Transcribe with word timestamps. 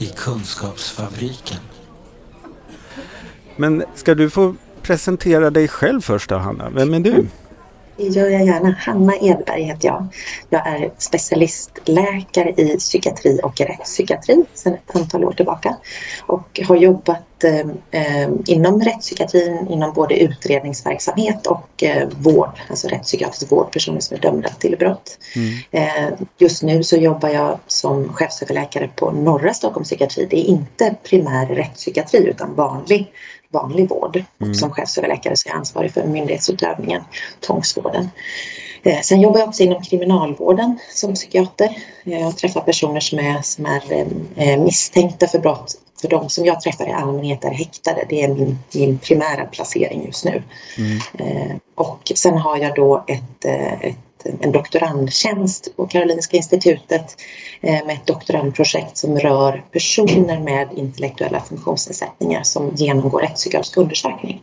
i 0.00 0.06
Kunskapsfabriken. 0.06 1.58
Men 3.56 3.84
ska 3.94 4.14
du 4.14 4.30
få 4.30 4.54
presentera 4.82 5.50
dig 5.50 5.68
själv 5.68 6.00
först 6.00 6.30
då, 6.30 6.36
Hanna? 6.36 6.70
Vem 6.70 6.94
är 6.94 7.00
du? 7.00 7.26
Det 8.00 8.06
gör 8.06 8.28
jag 8.28 8.46
gärna. 8.46 8.74
Hanna 8.78 9.12
Edberg 9.16 9.62
heter 9.62 9.88
jag. 9.88 10.06
Jag 10.48 10.66
är 10.66 10.90
specialistläkare 10.98 12.50
i 12.56 12.76
psykiatri 12.78 13.40
och 13.42 13.60
rättspsykiatri 13.60 14.44
sedan 14.54 14.74
ett 14.74 14.96
antal 14.96 15.24
år 15.24 15.32
tillbaka 15.32 15.76
och 16.26 16.60
har 16.68 16.76
jobbat 16.76 17.44
eh, 17.90 18.28
inom 18.46 18.80
rättspsykiatrin 18.80 19.66
inom 19.70 19.92
både 19.92 20.22
utredningsverksamhet 20.22 21.46
och 21.46 21.82
eh, 21.82 22.08
vård, 22.18 22.60
alltså 22.70 22.88
rättspsykiatrisk 22.88 23.52
vård, 23.52 23.72
personer 23.72 24.00
som 24.00 24.16
är 24.16 24.20
dömda 24.20 24.48
till 24.48 24.76
brott. 24.78 25.18
Mm. 25.36 25.58
Eh, 25.70 26.18
just 26.38 26.62
nu 26.62 26.82
så 26.82 26.96
jobbar 26.96 27.28
jag 27.28 27.58
som 27.66 28.12
chefsöverläkare 28.12 28.90
på 28.96 29.10
norra 29.10 29.54
Stockholms 29.54 29.88
psykiatri. 29.88 30.26
Det 30.30 30.36
är 30.36 30.44
inte 30.44 30.94
primär 31.10 31.46
rättspsykiatri 31.46 32.26
utan 32.26 32.54
vanlig 32.54 33.12
vanlig 33.52 33.88
vård. 33.88 34.24
Mm. 34.40 34.54
Som 34.54 34.70
chefsöverläkare 34.70 35.36
så 35.36 35.48
är 35.48 35.50
jag 35.50 35.58
ansvarig 35.58 35.92
för 35.92 36.04
myndighetsutövningen, 36.04 37.02
tvångsvården. 37.40 38.10
Eh, 38.82 39.00
sen 39.00 39.20
jobbar 39.20 39.38
jag 39.38 39.48
också 39.48 39.62
inom 39.62 39.82
kriminalvården 39.82 40.78
som 40.90 41.14
psykiater. 41.14 41.76
Jag 42.04 42.36
träffar 42.36 42.60
personer 42.60 43.00
som 43.00 43.18
är, 43.18 43.42
som 43.42 43.66
är 43.66 43.82
eh, 44.36 44.60
misstänkta 44.60 45.26
för 45.26 45.38
brott. 45.38 45.74
För 46.00 46.08
de 46.08 46.28
som 46.28 46.44
jag 46.44 46.60
träffar 46.60 46.88
i 46.88 46.92
allmänhet 46.92 47.44
är 47.44 47.50
häktade. 47.50 48.04
Det 48.08 48.22
är 48.22 48.28
min, 48.28 48.58
min 48.74 48.98
primära 48.98 49.44
placering 49.44 50.06
just 50.06 50.24
nu. 50.24 50.42
Mm. 50.78 50.98
Eh, 51.18 51.56
och 51.74 52.12
sen 52.14 52.38
har 52.38 52.56
jag 52.56 52.74
då 52.74 53.04
ett, 53.06 53.44
ett 53.80 53.96
en 54.40 54.52
doktorandtjänst 54.52 55.76
på 55.76 55.86
Karolinska 55.86 56.36
institutet 56.36 57.16
eh, 57.60 57.86
med 57.86 57.90
ett 57.90 58.06
doktorandprojekt 58.06 58.96
som 58.96 59.18
rör 59.18 59.64
personer 59.72 60.40
med 60.40 60.68
intellektuella 60.76 61.40
funktionsnedsättningar 61.40 62.42
som 62.42 62.74
genomgår 62.74 63.20
rättspsykiatrisk 63.20 63.76
undersökning. 63.76 64.42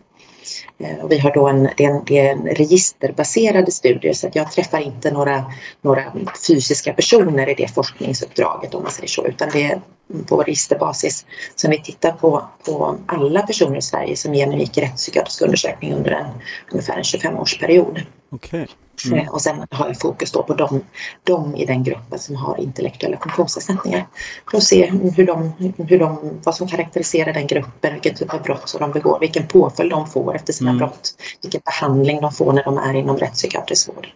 Eh, 0.79 0.97
och 1.03 1.11
vi 1.11 1.17
har 1.17 1.33
då 1.33 1.47
en, 1.47 1.69
det 1.77 1.85
är 1.85 1.89
en, 1.89 2.03
det 2.05 2.19
är 2.19 2.31
en 2.31 2.47
registerbaserade 2.47 3.71
studier 3.71 4.13
så 4.13 4.27
att 4.27 4.35
jag 4.35 4.51
träffar 4.51 4.79
inte 4.79 5.11
några, 5.11 5.45
några 5.81 6.13
fysiska 6.47 6.93
personer 6.93 7.49
i 7.49 7.53
det 7.53 7.67
forskningsuppdraget 7.67 8.73
om 8.73 8.83
man 8.83 8.91
säger 8.91 9.07
så 9.07 9.25
utan 9.25 9.49
det 9.53 9.63
är 9.63 9.81
på 10.27 10.37
registerbasis 10.37 11.25
som 11.55 11.71
vi 11.71 11.81
tittar 11.81 12.11
på, 12.11 12.47
på 12.65 12.97
alla 13.05 13.41
personer 13.41 13.77
i 13.77 13.81
Sverige 13.81 14.15
som 14.15 14.33
genomgick 14.33 14.77
rättspsykiatrisk 14.77 15.41
undersökning 15.41 15.93
under 15.93 16.11
en, 16.11 16.27
ungefär 16.71 16.97
en 16.97 17.03
25-årsperiod. 17.03 18.01
Okay. 18.31 18.65
Mm. 19.05 19.27
Och 19.29 19.41
sen 19.41 19.65
har 19.71 19.87
jag 19.87 19.99
fokus 19.99 20.31
då 20.31 20.43
på 20.43 20.53
dem, 20.53 20.81
dem 21.23 21.55
i 21.55 21.65
den 21.65 21.83
gruppen 21.83 22.19
som 22.19 22.35
har 22.35 22.59
intellektuella 22.59 23.17
funktionsnedsättningar. 23.17 24.07
För 24.51 24.57
att 24.57 24.63
se 24.63 24.85
hur 25.15 25.25
de, 25.25 25.51
hur 25.77 25.99
de, 25.99 26.39
vad 26.43 26.55
som 26.55 26.67
karaktäriserar 26.67 27.33
den 27.33 27.47
gruppen, 27.47 27.93
vilken 27.93 28.15
typ 28.15 28.33
av 28.33 28.41
brott 28.41 28.69
som 28.69 28.81
de 28.81 28.91
begår, 28.91 29.19
vilken 29.19 29.47
påföljd 29.47 29.91
de 29.91 30.07
får 30.07 30.35
efter 30.35 30.53
sina 30.53 30.69
mm. 30.69 30.79
brott, 30.79 31.11
vilken 31.41 31.61
behandling 31.65 32.21
de 32.21 32.31
får 32.31 32.53
när 32.53 32.63
de 32.63 32.77
är 32.77 32.93
inom 32.93 33.17
rättspsykiatrisk 33.17 33.87
vård. 33.87 34.07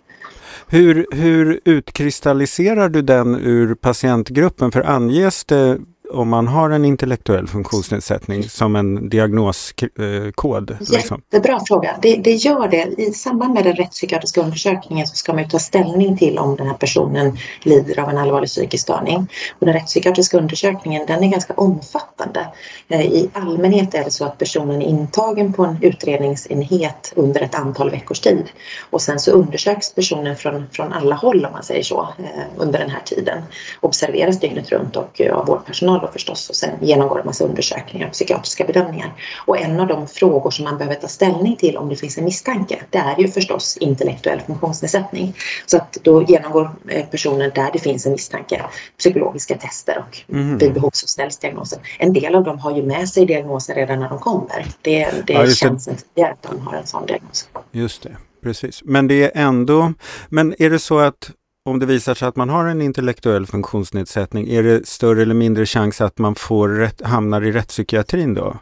Hur, 0.67 1.07
hur 1.11 1.59
utkristalliserar 1.65 2.89
du 2.89 3.01
den 3.01 3.35
ur 3.35 3.75
patientgruppen? 3.75 4.71
För 4.71 4.81
anges 4.81 5.45
det 5.45 5.79
om 6.13 6.29
man 6.29 6.47
har 6.47 6.69
en 6.69 6.85
intellektuell 6.85 7.47
funktionsnedsättning 7.47 8.43
som 8.43 8.75
en 8.75 9.09
diagnoskod? 9.09 10.71
Eh, 10.71 10.77
liksom? 10.79 11.21
Jättebra 11.31 11.59
fråga. 11.67 11.95
Det, 12.01 12.15
det, 12.15 12.33
gör 12.33 12.67
det. 12.67 13.01
I 13.01 13.13
samband 13.13 13.53
med 13.53 13.63
den 13.63 13.75
rättspsykiatriska 13.75 14.41
undersökningen 14.41 15.07
så 15.07 15.15
ska 15.15 15.33
man 15.33 15.49
ta 15.49 15.59
ställning 15.59 16.17
till 16.17 16.37
om 16.37 16.55
den 16.55 16.67
här 16.67 16.73
personen 16.73 17.37
lider 17.61 17.99
av 17.99 18.09
en 18.09 18.17
allvarlig 18.17 18.49
psykisk 18.49 18.83
störning. 18.83 19.27
Och 19.59 19.65
den 19.65 19.73
rättspsykiatriska 19.73 20.37
undersökningen 20.37 21.05
den 21.07 21.23
är 21.23 21.27
ganska 21.27 21.53
omfattande. 21.53 22.47
Eh, 22.87 23.01
I 23.01 23.29
allmänhet 23.33 23.95
är 23.95 24.03
det 24.03 24.11
så 24.11 24.25
att 24.25 24.37
personen 24.37 24.81
är 24.81 24.85
intagen 24.85 25.53
på 25.53 25.65
en 25.65 25.77
utredningsenhet 25.81 27.13
under 27.15 27.41
ett 27.41 27.55
antal 27.55 27.89
veckors 27.89 28.19
tid. 28.19 28.49
Och 28.89 29.01
sen 29.01 29.19
så 29.19 29.31
undersöks 29.31 29.93
personen 29.93 30.35
från, 30.35 30.67
från 30.71 30.93
alla 30.93 31.15
håll 31.15 31.45
om 31.45 31.51
man 31.51 31.63
säger 31.63 31.83
så 31.83 32.01
eh, 32.17 32.43
under 32.57 32.79
den 32.79 32.89
här 32.89 33.01
tiden. 33.05 33.43
Observeras 33.81 34.39
dygnet 34.39 34.71
runt 34.71 34.95
och 34.95 35.21
av 35.33 35.45
vårdpersonal 35.45 36.00
då 36.01 36.07
förstås 36.07 36.49
och 36.49 36.55
sen 36.55 36.69
genomgår 36.81 37.19
en 37.19 37.25
massa 37.25 37.43
undersökningar 37.43 38.07
och 38.07 38.13
psykiatriska 38.13 38.65
bedömningar. 38.65 39.13
Och 39.45 39.61
en 39.61 39.79
av 39.79 39.87
de 39.87 40.07
frågor 40.07 40.51
som 40.51 40.65
man 40.65 40.77
behöver 40.77 40.95
ta 40.95 41.07
ställning 41.07 41.55
till 41.55 41.77
om 41.77 41.89
det 41.89 41.95
finns 41.95 42.17
en 42.17 42.25
misstanke, 42.25 42.79
det 42.89 42.97
är 42.97 43.19
ju 43.19 43.27
förstås 43.27 43.77
intellektuell 43.77 44.41
funktionsnedsättning. 44.41 45.33
Så 45.65 45.77
att 45.77 45.97
då 46.03 46.23
genomgår 46.23 46.71
eh, 46.87 47.05
personen 47.05 47.51
där 47.55 47.69
det 47.73 47.79
finns 47.79 48.05
en 48.05 48.11
misstanke 48.11 48.61
psykologiska 48.97 49.57
tester 49.57 50.05
och 50.07 50.33
mm. 50.33 50.57
vid 50.57 50.73
behov 50.73 50.89
så 50.93 51.07
ställs 51.07 51.37
diagnosen. 51.37 51.79
En 51.99 52.13
del 52.13 52.35
av 52.35 52.43
dem 52.43 52.59
har 52.59 52.75
ju 52.75 52.83
med 52.83 53.09
sig 53.09 53.25
diagnosen 53.25 53.75
redan 53.75 53.99
när 53.99 54.09
de 54.09 54.19
kommer. 54.19 54.65
Det, 54.81 55.27
det 55.27 55.33
ja, 55.33 55.47
känns 55.47 55.85
det. 55.85 55.95
tidigare 55.95 56.31
att 56.31 56.41
de 56.41 56.67
har 56.67 56.73
en 56.77 56.87
sån 56.87 57.05
diagnos. 57.05 57.49
Just 57.71 58.03
det. 58.03 58.17
Precis, 58.43 58.81
men 58.85 59.07
det 59.07 59.23
är 59.23 59.31
ändå, 59.33 59.93
men 60.29 60.55
är 60.59 60.69
det 60.69 60.79
så 60.79 60.99
att 60.99 61.31
om 61.65 61.79
det 61.79 61.85
visar 61.85 62.13
sig 62.13 62.27
att 62.27 62.35
man 62.35 62.49
har 62.49 62.65
en 62.65 62.81
intellektuell 62.81 63.47
funktionsnedsättning, 63.47 64.49
är 64.49 64.63
det 64.63 64.87
större 64.87 65.21
eller 65.21 65.35
mindre 65.35 65.65
chans 65.65 66.01
att 66.01 66.17
man 66.17 66.35
får 66.35 66.69
rätt, 66.69 67.01
hamnar 67.01 67.41
i 67.41 67.51
rättspsykiatrin 67.51 68.33
då? 68.33 68.57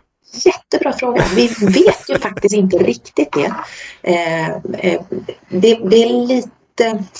Jättebra 0.45 0.93
fråga. 0.93 1.25
Vi 1.35 1.47
vet 1.47 2.09
ju 2.09 2.17
faktiskt 2.17 2.55
inte 2.55 2.77
riktigt 2.77 3.31
det. 3.31 3.53
Eh, 4.01 4.49
eh, 4.49 5.01
det, 5.49 5.79
det 5.89 6.03
är 6.03 6.27
lite 6.27 6.49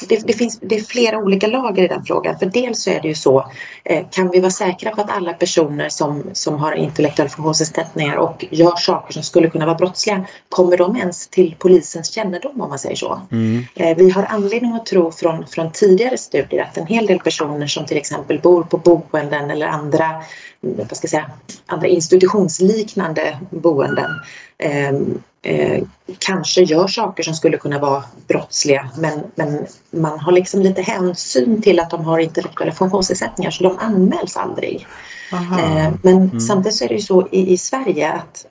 det, 0.09 0.28
det, 0.28 0.34
finns, 0.34 0.59
det 0.62 0.75
är 0.75 0.81
flera 0.84 1.18
olika 1.18 1.47
lager 1.47 1.84
i 1.84 1.88
den 1.88 2.03
frågan. 2.03 2.40
För 2.40 2.46
dels 2.46 2.84
så 2.84 2.90
är 2.90 3.02
det 3.02 3.08
ju 3.08 3.16
så, 3.16 3.52
eh, 3.84 4.06
kan 4.12 4.30
vi 4.30 4.40
vara 4.40 4.52
säkra 4.52 4.92
på 4.92 5.02
att 5.02 5.09
alla 5.09 5.34
personer 5.34 5.90
som, 5.90 6.24
som 6.34 6.56
har 6.56 6.74
intellektuella 6.74 7.30
funktionsnedsättningar 7.30 8.16
och 8.16 8.46
gör 8.50 8.75
saker 8.75 9.14
som 9.14 9.24
skulle 9.24 9.50
kunna 9.50 9.66
vara 9.66 9.75
brottsliga, 9.75 10.25
kommer 10.50 10.78
de 10.78 10.96
ens 10.96 11.28
till 11.28 11.56
polisens 11.59 12.12
kännedom 12.12 12.62
om 12.62 12.70
man 12.70 12.80
säger 12.80 12.96
så? 12.96 13.22
Mm. 13.31 13.64
Eh, 13.75 13.97
vi 13.97 14.09
har 14.09 14.24
anledning 14.24 14.74
att 14.74 14.86
tro 14.86 15.12
från, 15.12 15.47
från 15.47 15.72
tidigare 15.72 16.18
studier 16.18 16.64
att 16.64 16.78
en 16.78 16.88
hel 16.88 17.06
del 17.06 17.20
personer 17.20 17.68
som 17.68 17.86
till 17.86 17.97
exempel 17.97 18.40
bor 18.40 18.64
på 18.64 18.78
boenden 18.78 19.52
eller 19.52 19.68
andra, 19.68 20.24
vad 20.62 20.97
ska 20.97 21.06
jag 21.06 21.09
säga, 21.09 21.31
andra 21.66 21.88
institutionsliknande 21.88 23.38
boenden 23.50 24.12
eh, 24.59 24.94
eh, 25.42 25.84
kanske 26.20 26.62
gör 26.62 26.88
saker 26.88 27.24
som 27.24 27.34
skulle 27.34 27.58
kunna 27.58 27.80
vara 27.80 28.03
brottsliga 28.28 28.90
men, 28.97 29.20
men 29.36 29.66
man 29.92 30.20
har 30.20 30.31
liksom 30.31 30.62
lite 30.62 30.81
hänsyn 30.81 31.62
till 31.62 31.80
att 31.80 31.90
de 31.90 32.06
har 32.06 32.20
intellektuella 32.20 32.72
funktionsnedsättningar 32.74 33.52
så 33.52 33.64
de 33.64 33.78
anmäls 33.80 34.38
aldrig. 34.38 34.88
Eh, 35.31 35.92
men 36.02 36.16
mm. 36.16 36.40
samtidigt 36.40 36.78
så 36.78 36.86
är 36.86 36.90
det 36.90 36.96
ju 36.96 37.02
så 37.02 37.28
i, 37.31 37.53
i 37.53 37.58
Sverige 37.58 38.12
att 38.12 38.46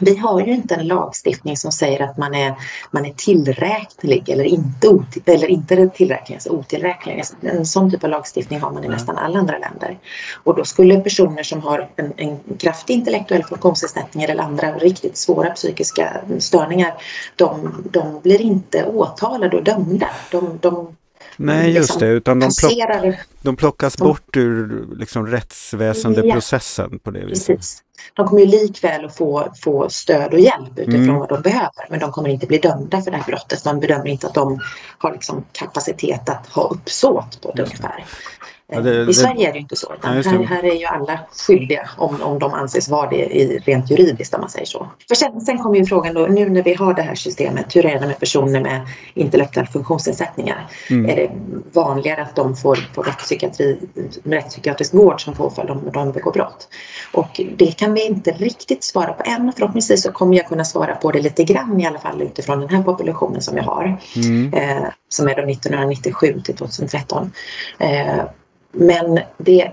vi 0.00 0.16
har 0.16 0.40
ju 0.40 0.54
inte 0.54 0.74
en 0.74 0.86
lagstiftning 0.86 1.56
som 1.56 1.72
säger 1.72 2.02
att 2.02 2.16
man 2.16 2.34
är, 2.34 2.54
man 2.90 3.06
är 3.06 3.12
tillräknelig 3.12 4.28
eller 4.28 4.44
inte, 4.44 4.98
eller 5.26 5.46
inte 5.46 5.88
tillräklig, 5.88 6.34
alltså 6.34 6.50
otillräklig. 6.50 7.22
En 7.40 7.66
sån 7.66 7.90
typ 7.90 8.04
av 8.04 8.10
lagstiftning 8.10 8.60
har 8.60 8.70
man 8.70 8.84
i 8.84 8.88
nästan 8.88 9.18
alla 9.18 9.38
andra 9.38 9.58
länder. 9.58 9.98
Och 10.44 10.56
då 10.56 10.64
skulle 10.64 11.00
personer 11.00 11.42
som 11.42 11.60
har 11.60 11.88
en, 11.96 12.12
en 12.16 12.38
kraftig 12.58 12.94
intellektuell 12.94 13.44
funktionsnedsättning 13.44 14.24
eller 14.24 14.42
andra 14.42 14.72
riktigt 14.72 15.16
svåra 15.16 15.50
psykiska 15.50 16.20
störningar, 16.38 16.94
de, 17.36 17.84
de 17.90 18.20
blir 18.20 18.40
inte 18.40 18.84
åtalade 18.84 19.56
och 19.56 19.64
dömda. 19.64 20.08
De, 20.30 20.58
de 20.60 20.96
Nej, 21.42 21.70
just 21.70 21.90
liksom, 21.90 22.00
det, 22.00 22.06
utan 22.06 22.40
de, 22.40 22.50
plock, 22.60 23.14
de 23.42 23.56
plockas 23.56 23.96
de, 23.96 24.04
bort 24.04 24.36
ur 24.36 24.86
liksom, 24.96 25.26
rättsväsendeprocessen 25.26 26.88
ja, 26.92 26.98
på 27.02 27.10
det 27.10 27.24
viset. 27.24 27.46
Precis. 27.46 27.82
De 28.14 28.26
kommer 28.26 28.40
ju 28.40 28.46
likväl 28.46 29.04
att 29.04 29.16
få, 29.16 29.52
få 29.62 29.88
stöd 29.88 30.34
och 30.34 30.40
hjälp 30.40 30.78
utifrån 30.78 31.04
mm. 31.04 31.18
vad 31.18 31.28
de 31.28 31.42
behöver 31.42 31.86
men 31.90 32.00
de 32.00 32.12
kommer 32.12 32.28
inte 32.28 32.46
bli 32.46 32.58
dömda 32.58 33.02
för 33.02 33.10
det 33.10 33.16
här 33.16 33.24
brottet. 33.24 33.64
Man 33.64 33.80
bedömer 33.80 34.06
inte 34.06 34.26
att 34.26 34.34
de 34.34 34.60
har 34.98 35.12
liksom 35.12 35.44
kapacitet 35.52 36.28
att 36.28 36.46
ha 36.46 36.68
uppsåt 36.68 37.40
på 37.42 37.52
det 37.52 37.62
ungefär. 37.62 38.04
Ja, 38.72 38.80
det, 38.80 39.10
I 39.10 39.14
Sverige 39.14 39.48
är 39.48 39.52
det 39.52 39.58
inte 39.58 39.76
så. 39.76 39.94
Utan 39.94 40.12
här, 40.12 40.44
här 40.44 40.64
är 40.64 40.74
ju 40.74 40.86
alla 40.86 41.20
skyldiga 41.46 41.90
om, 41.96 42.22
om 42.22 42.38
de 42.38 42.54
anses 42.54 42.88
vara 42.88 43.10
det 43.10 43.36
i, 43.36 43.58
rent 43.58 43.90
juridiskt 43.90 44.34
om 44.34 44.40
man 44.40 44.50
säger 44.50 44.66
så. 44.66 44.88
För 45.08 45.14
sen, 45.14 45.40
sen 45.40 45.58
kommer 45.58 45.76
ju 45.76 45.86
frågan 45.86 46.14
då, 46.14 46.26
nu 46.26 46.48
när 46.48 46.62
vi 46.62 46.74
har 46.74 46.94
det 46.94 47.02
här 47.02 47.14
systemet, 47.14 47.76
hur 47.76 47.86
är 47.86 48.00
det 48.00 48.06
med 48.06 48.18
personer 48.18 48.60
med 48.60 48.80
intellektuella 49.14 49.70
funktionsnedsättningar? 49.70 50.66
Mm. 50.90 51.10
Är 51.10 51.16
det 51.16 51.30
vanligare 51.72 52.22
att 52.22 52.36
de 52.36 52.56
får 52.56 52.88
på 52.94 53.02
rättspsykiatri, 53.02 53.78
rättspsykiatrisk 54.24 54.94
vård 54.94 55.24
som 55.24 55.34
påföljd 55.34 55.70
om 55.70 55.90
de 55.92 56.12
begår 56.12 56.32
brott? 56.32 56.68
Och 57.12 57.40
det 57.56 57.78
kan 57.78 57.94
vi 57.94 58.06
inte 58.06 58.30
riktigt 58.30 58.84
svara 58.84 59.12
på 59.12 59.22
än. 59.26 59.52
Förhoppningsvis 59.56 60.02
så 60.02 60.12
kommer 60.12 60.36
jag 60.36 60.46
kunna 60.46 60.64
svara 60.64 60.94
på 60.94 61.10
det 61.10 61.20
lite 61.20 61.44
grann 61.44 61.80
i 61.80 61.86
alla 61.86 61.98
fall 61.98 62.22
utifrån 62.22 62.60
den 62.60 62.68
här 62.68 62.82
populationen 62.82 63.42
som 63.42 63.56
jag 63.56 63.64
har. 63.64 64.00
Mm. 64.16 64.54
Eh, 64.54 64.84
som 65.08 65.28
är 65.28 65.34
då 65.34 65.42
1997 65.42 66.40
till 66.44 66.56
2013. 66.56 67.32
Eh, 67.78 68.24
men 68.72 69.20
det, 69.38 69.70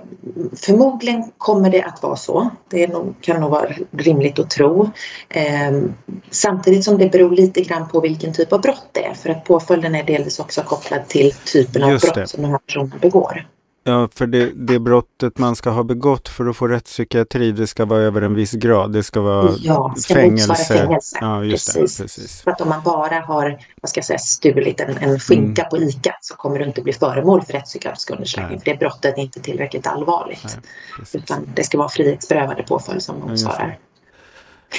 förmodligen 0.56 1.24
kommer 1.38 1.70
det 1.70 1.82
att 1.82 2.04
vara 2.04 2.16
så. 2.16 2.50
Det 2.70 2.88
nog, 2.88 3.16
kan 3.22 3.42
nog 3.42 3.52
vara 3.52 3.70
rimligt 3.92 4.40
att 4.40 4.50
tro. 4.50 4.92
Eh, 5.30 5.82
samtidigt 6.30 6.84
som 6.84 6.98
det 6.98 7.12
beror 7.12 7.32
lite 7.32 7.62
grann 7.62 7.90
på 7.90 8.02
vilken 8.02 8.34
typ 8.34 8.54
av 8.54 8.62
brott 8.62 8.90
det 8.92 9.06
är. 9.06 9.14
För 9.14 9.30
att 9.30 9.46
påföljden 9.46 9.96
är 9.96 10.04
delvis 10.04 10.40
också 10.40 10.62
kopplad 10.62 11.08
till 11.08 11.32
typen 11.32 11.84
av 11.84 11.90
brott 11.90 12.30
som 12.30 12.42
den 12.42 12.52
här 12.52 12.60
personen 12.60 12.94
begår. 13.02 13.48
Ja, 13.88 14.10
för 14.16 14.28
det, 14.28 14.52
det 14.56 14.80
brottet 14.80 15.38
man 15.38 15.56
ska 15.56 15.70
ha 15.70 15.84
begått 15.84 16.30
för 16.30 16.46
att 16.50 16.58
få 16.58 16.68
rättspsykiatri, 16.68 17.52
det 17.52 17.68
ska 17.68 17.86
vara 17.86 18.00
över 18.00 18.22
en 18.22 18.34
viss 18.36 18.52
grad. 18.52 18.92
Det 18.94 19.04
ska 19.04 19.22
vara 19.22 19.52
Ja, 19.60 19.94
ska 19.98 20.14
fängelse. 20.14 20.64
fängelse. 20.74 21.18
Ja, 21.22 21.44
just 21.44 21.74
Precis. 21.76 21.98
det. 21.98 22.04
Precis. 22.04 22.42
För 22.42 22.52
att 22.52 22.62
om 22.62 22.70
man 22.70 22.82
bara 22.84 23.20
har 23.20 23.58
vad 23.82 23.90
ska 23.90 23.98
jag 23.98 24.06
säga, 24.06 24.20
stulit 24.20 24.80
en, 24.80 24.98
en 24.98 25.20
skinka 25.20 25.62
Mm. 25.62 25.70
på 25.70 25.78
ICA 25.78 26.14
så 26.22 26.36
kommer 26.36 26.60
du 26.60 26.66
inte 26.66 26.82
bli 26.82 26.94
föremål 26.94 27.42
för 27.44 27.54
rättspsykiatrisk 27.54 28.10
undersökning. 28.12 28.50
Nej. 28.50 28.60
För 28.60 28.72
det 28.72 28.78
brottet 28.80 29.18
är 29.18 29.22
inte 29.22 29.40
tillräckligt 29.40 29.88
allvarligt. 29.88 30.44
Nej. 30.44 31.04
Utan 31.14 31.50
det 31.56 31.64
ska 31.64 31.78
vara 31.78 31.90
frihetsberövande 31.90 32.64
påföljd 32.64 33.02
som 33.04 33.20
motsvarar. 33.20 33.78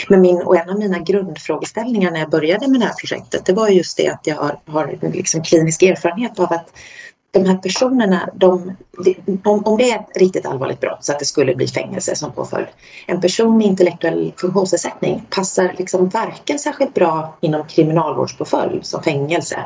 Men 0.09 0.21
min, 0.21 0.43
och 0.43 0.57
en 0.57 0.71
av 0.71 0.79
mina 0.79 0.99
grundfrågeställningar 0.99 2.11
när 2.11 2.21
jag 2.21 2.31
började 2.31 2.69
med 2.69 2.81
det 2.81 2.87
här 2.87 2.95
projektet 2.95 3.47
det 3.47 3.53
var 3.53 3.69
just 3.69 3.97
det 3.97 4.09
att 4.09 4.27
jag 4.27 4.37
har, 4.37 4.61
har 4.67 4.99
liksom 5.13 5.43
klinisk 5.43 5.83
erfarenhet 5.83 6.39
av 6.39 6.53
att 6.53 6.71
de 7.31 7.47
här 7.47 7.57
personerna, 7.57 8.31
de, 8.35 8.77
om, 9.45 9.63
om 9.65 9.77
det 9.77 9.91
är 9.91 9.99
ett 9.99 10.17
riktigt 10.17 10.47
allvarligt 10.47 10.81
brott 10.81 11.05
så 11.05 11.13
att 11.13 11.19
det 11.19 11.25
skulle 11.25 11.55
bli 11.55 11.67
fängelse 11.67 12.17
som 12.17 12.33
påföljd. 12.33 12.67
En 13.07 13.21
person 13.21 13.57
med 13.57 13.67
intellektuell 13.67 14.33
funktionsnedsättning 14.37 15.27
passar 15.31 15.75
liksom 15.79 16.09
varken 16.09 16.59
särskilt 16.59 16.95
bra 16.95 17.39
inom 17.41 17.67
kriminalvårdspåföljd 17.67 18.87
som 18.87 19.03
fängelse 19.03 19.65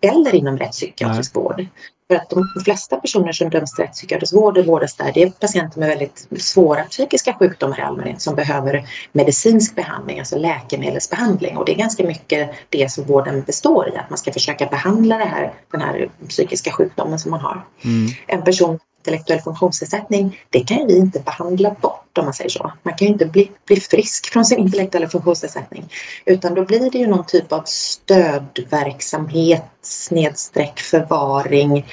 eller 0.00 0.34
inom 0.34 0.58
rättspsykiatrisk 0.58 1.36
vård. 1.36 1.66
För 2.08 2.16
att 2.16 2.30
de 2.30 2.62
flesta 2.64 2.96
personer 2.96 3.32
som 3.32 3.50
döms 3.50 3.74
till 3.74 3.84
rättspsykiatrisk 3.84 4.34
vård 4.34 4.58
och 4.58 4.66
vårdas 4.66 4.96
där, 4.96 5.12
det 5.14 5.22
är 5.22 5.30
patienter 5.30 5.80
med 5.80 5.88
väldigt 5.88 6.28
svåra 6.38 6.84
psykiska 6.84 7.34
sjukdomar 7.34 7.78
i 7.78 7.82
allmänhet 7.82 8.20
som 8.20 8.34
behöver 8.34 8.88
medicinsk 9.12 9.74
behandling, 9.74 10.18
alltså 10.18 10.38
läkemedelsbehandling. 10.38 11.56
Och 11.56 11.64
det 11.64 11.72
är 11.72 11.76
ganska 11.76 12.04
mycket 12.04 12.50
det 12.68 12.92
som 12.92 13.04
vården 13.04 13.42
består 13.42 13.88
i, 13.88 13.96
att 13.96 14.10
man 14.10 14.18
ska 14.18 14.32
försöka 14.32 14.66
behandla 14.66 15.16
här, 15.16 15.52
den 15.72 15.80
här 15.80 16.08
psykiska 16.28 16.72
sjukdomen 16.72 17.18
som 17.18 17.30
man 17.30 17.40
har. 17.40 17.64
Mm. 17.84 18.08
En 18.26 18.42
person 18.42 18.70
med 18.70 18.80
intellektuell 18.98 19.40
funktionsnedsättning, 19.40 20.40
det 20.50 20.60
kan 20.60 20.78
ju 20.78 20.86
vi 20.86 20.96
inte 20.96 21.20
behandla 21.20 21.76
bort 21.80 22.05
om 22.20 22.24
man 22.24 22.34
säger 22.34 22.50
så. 22.50 22.72
Man 22.82 22.94
kan 22.94 23.06
ju 23.06 23.12
inte 23.12 23.26
bli, 23.26 23.50
bli 23.66 23.80
frisk 23.80 24.32
från 24.32 24.44
sin 24.44 24.58
intellektuella 24.58 25.08
funktionsnedsättning. 25.08 25.92
Utan 26.24 26.54
då 26.54 26.64
blir 26.64 26.90
det 26.90 26.98
ju 26.98 27.06
någon 27.06 27.26
typ 27.26 27.52
av 27.52 27.62
stödverksamhet, 27.66 29.64
snedstreck 29.82 30.80
förvaring, 30.80 31.86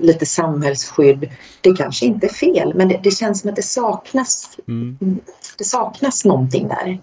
lite 0.00 0.26
samhällsskydd. 0.26 1.30
Det 1.60 1.76
kanske 1.76 2.06
inte 2.06 2.26
är 2.26 2.32
fel 2.32 2.72
men 2.74 2.88
det, 2.88 3.00
det 3.02 3.10
känns 3.10 3.40
som 3.40 3.50
att 3.50 3.56
det 3.56 3.62
saknas, 3.62 4.50
Mm. 4.68 4.98
det 5.58 5.64
saknas 5.64 6.24
någonting 6.24 6.68
där. 6.68 6.98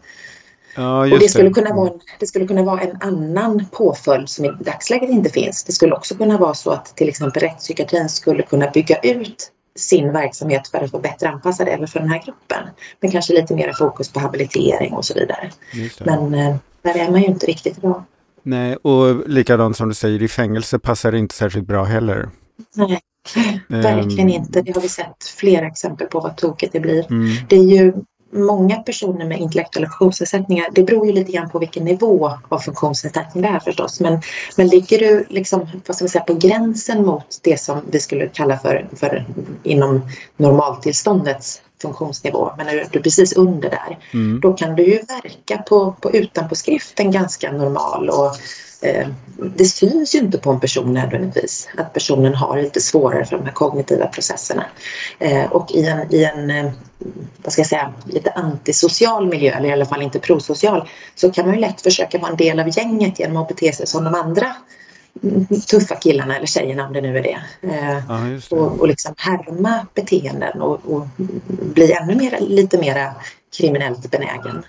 Ja, 0.76 1.00
Och 1.00 1.20
det 1.20 1.30
skulle, 1.30 1.50
kunna 1.50 1.76
vara 1.76 1.94
det 2.20 2.28
skulle 2.28 2.48
kunna 2.48 2.64
vara 2.64 2.82
en 2.82 2.98
annan 3.02 3.66
påföljd 3.72 4.30
som 4.30 4.46
i 4.46 4.52
dagsläget 4.60 5.10
inte 5.10 5.30
finns. 5.30 5.64
Det 5.64 5.72
skulle 5.72 5.96
också 5.96 6.16
kunna 6.16 6.38
vara 6.38 6.54
så 6.54 6.72
att 6.72 6.86
till 6.98 7.10
exempel 7.10 7.42
rättspsykiatrin 7.42 8.10
skulle 8.10 8.44
kunna 8.44 8.70
bygga 8.70 9.00
ut 9.00 9.52
sin 9.76 10.12
verksamhet 10.12 10.68
för 10.68 10.78
att 10.78 10.94
vara 10.94 11.04
bättre 11.04 11.30
anpassad 11.30 11.68
även 11.68 11.88
för 11.88 12.00
den 12.00 12.10
här 12.10 12.24
gruppen. 12.26 12.64
Men 13.00 13.12
kanske 13.12 13.34
lite 13.34 13.56
mer 13.56 13.74
fokus 13.74 14.12
på 14.12 14.20
habilitering 14.20 14.94
och 14.94 15.06
så 15.06 15.14
vidare. 15.14 15.52
Men 16.00 16.34
eh, 16.34 16.56
där 16.82 16.98
är 16.98 17.12
man 17.12 17.22
ju 17.22 17.28
inte 17.28 17.46
riktigt 17.46 17.78
idag. 17.78 18.04
Nej, 18.44 18.76
och 18.76 19.30
likadant 19.30 19.78
som 19.78 19.90
du 19.90 19.96
säger, 19.96 20.22
i 20.22 20.28
fängelse 20.28 20.80
passar 20.80 21.12
det 21.12 21.20
inte 21.20 21.36
särskilt 21.36 21.68
bra 21.68 21.84
heller. 21.84 22.30
Nej, 22.76 23.00
verkligen 23.68 24.30
Ehm, 24.30 24.36
inte. 24.36 24.62
Det 24.62 24.76
har 24.76 24.82
vi 24.82 24.90
sett 24.90 25.24
flera 25.38 25.68
exempel 25.68 26.08
på 26.08 26.20
vad 26.20 26.38
tokigt 26.38 26.74
det 26.74 26.80
blir. 26.80 27.12
Mm. 27.12 27.36
Det 27.50 27.56
är 27.56 27.64
ju 27.64 27.94
många 28.36 28.76
personer 28.76 29.26
med 29.26 29.40
intellektuella 29.40 29.88
funktionsnedsättningar. 29.88 30.68
Det 30.72 30.84
beror 30.84 31.08
ju 31.08 31.14
lite 31.14 31.32
grann 31.32 31.50
på 31.50 31.60
vilken 31.60 31.86
nivå 31.86 32.32
av 32.50 32.60
funktionsnedsättning 32.60 33.42
det 33.44 33.50
är 33.50 33.60
förstås. 33.60 34.00
Men, 34.00 34.22
men 34.58 34.68
ligger 34.68 35.00
du 35.00 35.26
liksom, 35.30 35.68
vad 35.88 35.96
ska 35.96 36.04
man 36.04 36.10
säga, 36.10 36.24
på 36.24 36.34
gränsen 36.34 37.06
mot 37.06 37.40
det 37.44 37.60
som 37.60 37.82
vi 37.92 38.00
skulle 38.00 38.28
kalla 38.28 38.58
för, 38.58 38.88
för 38.96 39.26
inom 39.64 40.10
normaltillståndets 40.38 41.62
funktionsnivå, 41.82 42.52
men 42.58 42.68
är 42.68 42.88
du 42.92 43.02
precis 43.02 43.34
under 43.34 43.70
där, 43.70 43.98
Mm. 44.14 44.40
då 44.40 44.54
kan 44.54 44.76
du 44.76 44.84
ju 44.84 44.98
verka 44.98 45.58
på, 45.58 45.96
på 46.02 46.12
utanpå 46.12 46.56
skriften 46.56 47.12
ganska 47.12 47.52
normal 47.52 48.10
och 48.10 48.32
det 49.38 49.66
syns 49.66 50.16
ju 50.16 50.20
inte 50.20 50.38
på 50.38 50.52
en 50.52 50.60
person 50.60 50.94
nödvändigtvis 50.94 51.68
att 51.78 51.94
personen 51.94 52.36
har 52.36 52.62
lite 52.62 52.82
svårare 52.82 53.26
för 53.26 53.38
de 53.38 53.46
här 53.46 53.54
kognitiva 53.54 54.08
processerna. 54.08 54.66
Eh, 55.20 55.46
och 55.52 55.72
i 55.72 55.86
en, 55.86 56.14
i 56.14 56.24
en 56.24 56.50
eh, 56.50 56.72
vad 57.44 57.54
ska 57.54 57.60
jag 57.60 57.70
säga, 57.70 57.94
lite 58.06 58.32
antisocial 58.32 59.28
miljö, 59.28 59.52
eller 59.52 59.70
i 59.70 59.72
alla 59.72 59.86
fall 59.86 60.02
inte 60.02 60.20
prosocial, 60.20 60.90
så 61.16 61.32
kan 61.32 61.46
man 61.46 61.56
ju 61.56 61.62
lätt 61.62 61.82
försöka 61.82 62.18
vara 62.18 62.32
en 62.32 62.38
del 62.38 62.60
av 62.60 62.78
gänget 62.78 63.20
genom 63.20 63.38
att 63.38 63.48
bete 63.48 63.74
sig 63.74 63.88
som 63.88 64.04
de 64.04 64.16
andra 64.16 64.56
tuffa 65.68 65.96
killarna 65.96 66.36
eller 66.36 66.48
tjejerna 66.48 66.88
om 66.88 66.94
det 66.94 67.02
nu 67.02 67.18
är 67.18 67.24
det. 67.24 67.40
Eh, 67.62 68.00
Ja, 68.08 68.14
det. 68.14 68.56
och, 68.56 68.80
och 68.80 68.88
liksom 68.88 69.14
härma 69.18 69.88
beteenden 69.94 70.62
och, 70.62 70.80
och 70.86 71.08
bli 71.48 71.92
ännu 71.92 72.16
mer, 72.16 72.40
lite 72.40 72.78
mera 72.78 73.14
kriminellt 73.58 74.12
benägen. 74.12 74.64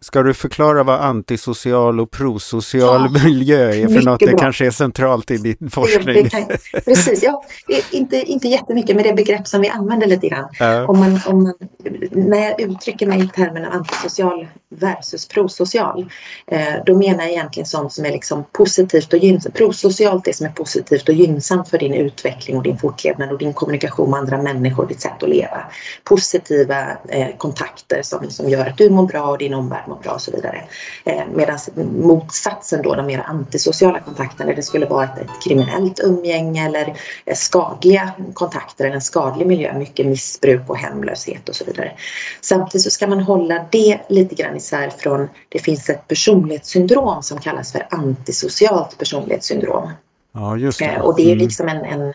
Ska 0.00 0.22
du 0.22 0.34
förklara 0.34 0.82
vad 0.82 1.00
antisocial 1.00 2.00
och 2.00 2.10
prosocial 2.10 3.10
Ja, 3.14 3.24
miljö 3.24 3.70
är 3.70 3.88
för 3.88 4.02
något? 4.02 4.20
Det 4.20 4.26
bra. 4.26 4.38
kanske 4.38 4.66
är 4.66 4.70
centralt 4.70 5.30
i 5.30 5.36
din 5.36 5.56
det, 5.58 5.70
forskning. 5.70 6.22
det 6.22 6.30
kan, 6.30 6.44
precis, 6.84 7.22
ja, 7.22 7.44
inte, 7.90 8.16
inte 8.16 8.48
jättemycket 8.48 8.96
med 8.96 9.04
det 9.04 9.14
begrepp 9.14 9.48
som 9.48 9.60
vi 9.60 9.68
använder 9.68 10.06
lite 10.06 10.28
grann. 10.28 10.48
Ja. 10.58 10.86
Om 10.86 10.98
man, 10.98 11.20
om 11.26 11.42
man, 11.42 11.54
när 12.10 12.38
jag 12.38 12.60
uttrycker 12.60 13.06
mig 13.06 13.24
i 13.24 13.28
termerna 13.28 13.68
antisocial 13.68 14.48
versus 14.68 15.28
prosocial, 15.28 16.10
eh, 16.46 16.74
då 16.86 16.98
menar 16.98 17.24
jag 17.24 17.32
egentligen 17.32 17.66
sånt 17.66 17.92
som 17.92 18.04
är 18.04 18.10
liksom 18.10 18.44
positivt 18.52 19.12
och 19.12 19.18
gynnsamt. 19.18 19.54
Prosocialt 19.54 20.24
det 20.24 20.36
som 20.36 20.46
är 20.46 20.50
positivt 20.50 21.08
och 21.08 21.14
gynnsamt 21.14 21.68
för 21.68 21.78
din 21.78 21.94
utveckling 21.94 22.56
och 22.56 22.62
din 22.62 22.78
fortlevnad 22.78 23.32
och 23.32 23.38
din 23.38 23.52
kommunikation 23.52 24.10
med 24.10 24.18
andra 24.18 24.42
människor, 24.42 24.86
ditt 24.86 25.00
sätt 25.00 25.22
att 25.22 25.28
leva. 25.28 25.64
Positiva 26.04 26.86
eh, 27.08 27.28
kontakter 27.88 28.02
som, 28.02 28.30
som 28.30 28.48
gör 28.48 28.66
att 28.66 28.78
du 28.78 28.90
mår 28.90 29.06
bra 29.06 29.22
och 29.30 29.38
din 29.38 29.54
omvärld 29.54 29.88
mår 29.88 29.96
bra 30.02 30.12
och 30.12 30.20
så 30.20 30.30
vidare. 30.30 30.64
Eh, 31.04 31.22
Medan 31.34 31.58
motsatsen 32.00 32.82
då, 32.82 32.94
de 32.94 33.06
mer 33.06 33.22
antisociala 33.26 34.00
kontakterna, 34.00 34.52
det 34.54 34.62
skulle 34.62 34.86
vara 34.86 35.04
ett, 35.04 35.18
ett 35.18 35.42
kriminellt 35.44 36.00
umgänge 36.00 36.66
eller 36.66 36.94
eh, 37.26 37.34
skadliga 37.36 38.10
kontakter 38.34 38.84
eller 38.84 38.94
en 38.94 39.00
skadlig 39.00 39.46
miljö, 39.46 39.78
mycket 39.78 40.06
missbruk 40.06 40.62
och 40.66 40.76
hemlöshet 40.78 41.48
och 41.48 41.54
så 41.56 41.64
vidare. 41.64 41.92
Samtidigt 42.40 42.82
så 42.84 42.90
ska 42.90 43.06
man 43.06 43.20
hålla 43.20 43.66
det 43.70 43.98
lite 44.08 44.34
grann 44.34 44.56
isär 44.56 44.90
från, 44.90 45.28
det 45.48 45.58
finns 45.58 45.90
ett 45.90 46.08
personlighetssyndrom 46.08 47.22
som 47.22 47.38
kallas 47.38 47.72
för 47.72 47.86
antisocialt 47.90 48.98
personlighetssyndrom. 48.98 49.90
Ja, 50.34 50.56
just 50.56 50.78
det. 50.78 50.84
Eh, 50.84 51.00
Och 51.00 51.16
det 51.16 51.22
är 51.22 51.26
Mm. 51.32 51.38
liksom 51.38 51.68
en, 51.68 51.84
en 51.84 52.14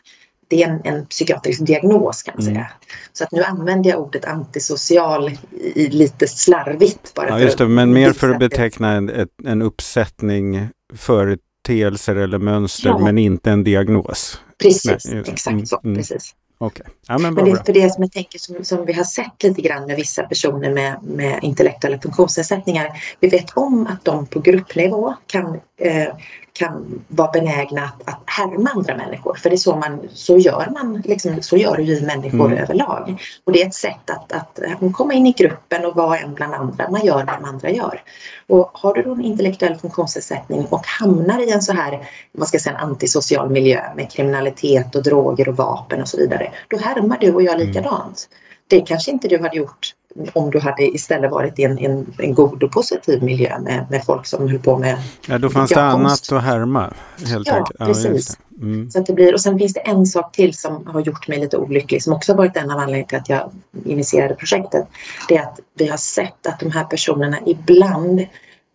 det 0.53 0.63
är 0.63 0.69
en, 0.69 0.81
en 0.95 1.05
psykiatrisk 1.05 1.65
diagnos 1.65 2.23
kan 2.23 2.33
man 2.37 2.43
Mm. 2.47 2.55
säga. 2.55 2.67
Så 3.13 3.23
att 3.23 3.31
nu 3.31 3.43
använder 3.43 3.89
jag 3.89 3.99
ordet 3.99 4.25
antisocial 4.25 5.31
i, 5.75 5.87
lite 5.87 6.27
slarvigt 6.27 7.13
bara 7.13 7.29
Ja, 7.29 7.39
just 7.39 7.57
det, 7.57 7.67
men 7.67 7.93
mer 7.93 8.13
för 8.13 8.29
att 8.29 8.39
beteckna 8.39 8.91
en, 8.91 9.09
ett, 9.09 9.29
en 9.45 9.61
uppsättning 9.61 10.69
företeelser 10.95 12.15
eller 12.15 12.37
mönster, 12.37 12.89
Ja. 12.89 12.97
men 12.97 13.17
inte 13.17 13.51
en 13.51 13.63
diagnos. 13.63 14.41
Precis, 14.63 15.03
det. 15.03 15.19
exakt 15.19 15.67
så. 15.67 15.79
Mm, 15.79 15.85
mm. 15.93 15.95
Precis. 15.97 16.35
Okej, 16.65 16.85
ja 17.07 17.17
men 17.17 17.33
Men 17.33 17.45
det 17.45 17.51
är 17.51 17.55
för 17.55 17.73
det 17.73 17.93
som 17.93 18.03
jag 18.03 18.11
tänker 18.11 18.39
som, 18.39 18.63
som 18.63 18.85
vi 18.85 18.93
har 18.93 19.03
sett 19.03 19.43
lite 19.43 19.61
grann 19.61 19.85
med 19.85 19.95
vissa 19.95 20.23
personer 20.23 20.71
med, 20.71 21.03
med 21.03 21.39
intellektuella 21.41 21.99
funktionsnedsättningar. 21.99 22.87
Vi 23.19 23.27
vet 23.27 23.57
om 23.57 23.87
att 23.87 24.05
de 24.05 24.25
på 24.25 24.39
gruppnivå 24.39 25.13
kan, 25.27 25.59
eh, 25.79 26.07
kan 26.53 27.01
vara 27.07 27.31
benägna 27.31 27.83
att, 27.83 28.09
att 28.09 28.19
härma 28.25 28.69
andra 28.69 28.97
människor. 28.97 29.35
För 29.35 29.49
det 29.49 29.55
är 29.55 29.57
så 29.57 29.75
man, 29.75 29.99
så 30.13 30.37
gör 30.37 30.69
man, 30.73 31.01
liksom, 31.05 31.41
så 31.41 31.57
gör 31.57 31.77
vi 31.77 32.01
människor 32.01 32.45
Mm. 32.45 32.57
överlag. 32.57 33.21
Och 33.43 33.51
det 33.51 33.61
är 33.61 33.67
ett 33.67 33.73
sätt 33.73 34.09
att, 34.09 34.31
att 34.31 34.59
eh, 34.59 34.91
komma 34.91 35.13
in 35.13 35.27
i 35.27 35.31
gruppen 35.31 35.85
och 35.85 35.95
vara 35.95 36.17
en 36.19 36.33
bland 36.33 36.53
andra. 36.53 36.89
Man 36.89 37.05
gör 37.05 37.15
vad 37.15 37.41
de 37.41 37.43
andra 37.45 37.69
gör. 37.69 38.01
Och 38.49 38.71
har 38.73 38.93
du 38.93 39.01
då 39.01 39.11
en 39.13 39.21
intellektuell 39.21 39.75
funktionsnedsättning 39.75 40.65
och 40.69 40.85
hamnar 40.85 41.47
i 41.47 41.51
en 41.51 41.61
så 41.61 41.73
här, 41.73 42.09
vad 42.31 42.47
ska 42.47 42.55
jag 42.55 42.61
säga, 42.61 42.77
en 42.77 42.89
antisocial 42.89 43.49
miljö 43.49 43.81
med 43.95 44.11
kriminalitet 44.11 44.95
och 44.95 45.03
droger 45.03 45.49
och 45.49 45.57
vapen 45.57 46.01
och 46.01 46.07
så 46.07 46.17
vidare. 46.17 46.51
Då 46.67 46.77
härmar 46.77 47.17
du 47.21 47.33
och 47.33 47.43
gör 47.43 47.57
likadant. 47.57 48.29
Det 48.67 48.81
kanske 48.81 49.11
inte 49.11 49.27
du 49.27 49.41
hade 49.41 49.57
gjort 49.57 49.93
om 50.33 50.51
du 50.51 50.59
hade 50.59 50.83
istället 50.83 51.31
varit 51.31 51.59
i 51.59 51.63
en, 51.63 51.79
en, 51.79 52.13
en 52.19 52.33
god 52.33 52.63
och 52.63 52.71
positiv 52.71 53.23
miljö 53.23 53.59
med, 53.59 53.85
med 53.89 54.05
folk 54.05 54.25
som 54.25 54.49
höll 54.49 54.59
på 54.59 54.77
med 54.77 54.97
Ja, 55.27 55.37
då 55.37 55.49
fanns 55.49 55.69
det 55.69 55.79
Ja, 55.79 55.85
annat 55.85 56.31
att 56.31 56.43
härma, 56.43 56.93
helt 57.27 57.47
Ja, 57.47 57.55
enkelt. 57.55 57.77
precis. 57.79 58.05
just 58.05 58.37
det. 58.49 58.61
Mm. 58.61 58.91
Så 58.91 58.99
det 58.99 59.13
blir, 59.13 59.33
och 59.33 59.41
sen 59.41 59.59
finns 59.59 59.73
det 59.73 59.79
en 59.79 60.05
sak 60.05 60.35
till 60.35 60.53
som 60.53 60.87
har 60.87 61.01
gjort 61.01 61.27
mig 61.27 61.39
lite 61.39 61.57
olycklig 61.57 62.03
som 62.03 62.13
också 62.13 62.33
varit 62.33 62.57
en 62.57 62.71
av 62.71 62.79
anledningarna 62.79 63.07
till 63.07 63.17
att 63.17 63.29
jag 63.29 63.51
initierade 63.91 64.35
projektet. 64.35 64.87
Det 65.29 65.35
är 65.37 65.41
att 65.41 65.59
vi 65.77 65.87
har 65.87 65.97
sett 65.97 66.47
att 66.47 66.59
de 66.59 66.71
här 66.71 66.83
personerna 66.83 67.37
ibland 67.45 68.25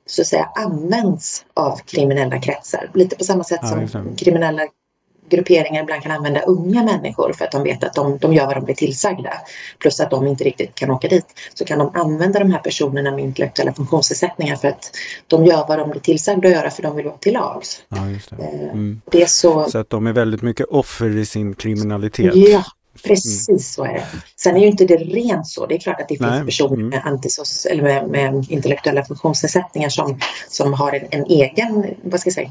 så 0.06 0.22
att 0.22 0.26
säga 0.28 0.48
används 0.54 1.44
av 1.54 1.76
kriminella 1.86 2.40
kretsar. 2.40 2.90
Lite 2.94 3.16
på 3.16 3.24
samma 3.24 3.44
sätt 3.44 3.60
Ja, 3.62 3.88
som 3.88 4.16
kriminella 4.16 4.62
grupperingar 5.30 5.82
ibland 5.82 6.02
kan 6.02 6.12
använda 6.12 6.40
unga 6.40 6.84
människor 6.84 7.32
för 7.32 7.44
att 7.44 7.52
de 7.52 7.62
vet 7.62 7.84
att 7.84 7.94
de, 7.94 8.18
de 8.18 8.34
gör 8.34 8.46
vad 8.46 8.56
de 8.56 8.64
blir 8.64 8.74
tillsagda. 8.74 9.32
Plus 9.78 10.00
att 10.00 10.10
de 10.10 10.26
inte 10.26 10.44
riktigt 10.44 10.74
kan 10.74 10.90
åka 10.90 11.08
dit. 11.08 11.26
Så 11.54 11.64
kan 11.64 11.78
de 11.78 11.90
använda 11.94 12.38
de 12.38 12.50
här 12.52 12.58
personerna 12.58 13.10
med 13.10 13.24
intellektuella 13.24 13.72
funktionsnedsättningar 13.72 14.56
för 14.56 14.68
att 14.68 14.90
de 15.26 15.44
gör 15.46 15.64
vad 15.68 15.78
de 15.78 15.90
blir 15.90 16.00
tillsagda 16.00 16.48
att 16.48 16.54
göra 16.54 16.70
för 16.70 16.82
de 16.82 16.96
vill 16.96 17.04
vara 17.04 17.16
till 17.16 17.32
lags. 17.32 17.82
Ja, 17.88 17.96
det. 18.30 18.42
Eh, 18.44 18.68
Mm. 18.68 19.00
Det 19.10 19.22
är 19.22 19.26
så 19.26 19.64
Så 19.68 19.78
att 19.78 19.90
de 19.90 20.06
är 20.06 20.12
väldigt 20.12 20.42
mycket 20.42 20.66
offer 20.66 21.16
i 21.16 21.26
sin 21.26 21.54
kriminalitet. 21.54 22.34
Ja, 22.34 22.64
Precis 23.04 23.72
så 23.74 23.84
är 23.84 23.92
det. 23.92 24.04
Sen 24.36 24.56
är 24.56 24.60
ju 24.60 24.66
inte 24.66 24.84
det 24.84 24.96
rent 24.96 25.46
så. 25.46 25.66
Det 25.66 25.74
är 25.74 25.78
klart 25.78 26.00
att 26.00 26.08
det 26.08 26.18
finns 26.18 26.30
Nej. 26.30 26.44
personer 26.44 26.74
Mm. 26.74 26.88
med, 26.88 27.02
antisos, 27.04 27.66
eller 27.66 27.82
med, 27.82 28.08
med 28.08 28.46
intellektuella 28.50 29.04
funktionsnedsättningar 29.04 29.88
som, 29.88 30.18
som 30.48 30.72
har 30.72 30.92
en, 30.92 31.06
en 31.10 31.26
egen 31.26 31.84
vad 32.02 32.20
ska 32.20 32.28
jag 32.28 32.34
säga, 32.34 32.50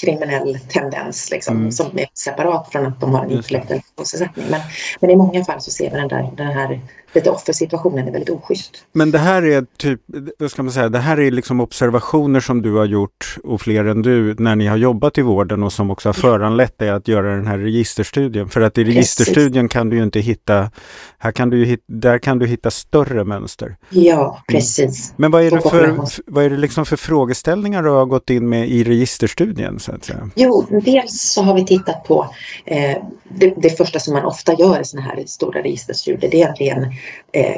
kriminell 0.00 0.58
tendens 0.68 1.30
liksom, 1.30 1.56
Mm. 1.56 1.72
som 1.72 1.98
är 1.98 2.06
separat 2.14 2.72
från 2.72 2.86
att 2.86 3.00
de 3.00 3.14
har 3.14 3.24
en 3.24 3.30
intellektuell 3.30 3.80
funktionsnedsättning. 3.82 4.46
Men, 4.50 4.60
men 5.00 5.10
i 5.10 5.16
många 5.16 5.44
fall 5.44 5.60
så 5.60 5.70
ser 5.70 5.90
vi 5.90 5.96
den 5.96 6.08
där, 6.08 6.30
den 6.36 6.46
här 6.46 6.80
lite 7.14 7.30
offersituationen 7.30 8.08
är 8.08 8.12
väldigt 8.12 8.30
oschysst. 8.30 8.84
Men 8.92 9.10
det 9.10 9.18
här 9.18 9.42
är 9.42 9.66
typ, 9.76 10.00
vad 10.38 10.50
ska 10.50 10.62
man 10.62 10.72
säga, 10.72 10.88
det 10.88 10.98
här 10.98 11.20
är 11.20 11.30
liksom 11.30 11.60
observationer 11.60 12.40
som 12.40 12.62
du 12.62 12.74
har 12.74 12.84
gjort 12.84 13.36
och 13.44 13.60
fler 13.60 13.84
än 13.84 14.02
du 14.02 14.34
när 14.38 14.56
ni 14.56 14.66
har 14.66 14.76
jobbat 14.76 15.18
i 15.18 15.22
vården 15.22 15.62
och 15.62 15.72
som 15.72 15.90
också 15.90 16.08
har 16.08 16.14
föranlett 16.14 16.78
dig 16.78 16.90
att 16.90 17.08
göra 17.08 17.36
den 17.36 17.46
här 17.46 17.58
registerstudien. 17.58 18.48
För 18.48 18.60
att 18.60 18.78
i 18.78 18.84
registerstudien 18.84 19.68
kan 19.68 19.90
du 19.90 19.96
ju 19.96 20.02
inte 20.02 20.20
hitta, 20.20 20.70
här 21.18 21.32
kan 21.32 21.50
du 21.50 21.64
hitta, 21.64 21.82
där 21.86 22.18
kan 22.18 22.38
du 22.38 22.46
hitta 22.46 22.70
större 22.70 23.24
mönster. 23.24 23.76
Ja, 23.90 24.42
precis. 24.48 25.12
Men 25.16 25.30
vad 25.30 25.42
är 25.42 25.50
det 25.50 25.60
för, 25.60 25.96
vad 26.26 26.44
är 26.44 26.50
det 26.50 26.56
liksom 26.56 26.86
för 26.86 26.96
frågeställningar 26.96 27.82
du 27.82 27.90
har 27.90 28.06
gått 28.06 28.30
in 28.30 28.48
med 28.48 28.68
i 28.68 28.84
registerstudien 28.84 29.78
så 29.78 29.92
att 29.92 30.04
säga? 30.04 30.30
Jo, 30.34 30.66
dels 30.84 31.32
så 31.32 31.42
har 31.42 31.54
vi 31.54 31.66
tittat 31.66 32.04
på 32.04 32.34
eh, 32.64 32.96
det, 33.28 33.54
det 33.56 33.70
första 33.70 33.98
som 33.98 34.14
man 34.14 34.24
ofta 34.24 34.54
gör 34.54 34.80
i 34.80 34.84
sådana 34.84 35.08
här 35.08 35.24
stora 35.26 35.62
registerstudier. 35.62 36.30
Det 36.30 36.42
är 36.42 36.48
en 36.48 36.54
ren 36.54 36.92
eh, 37.32 37.56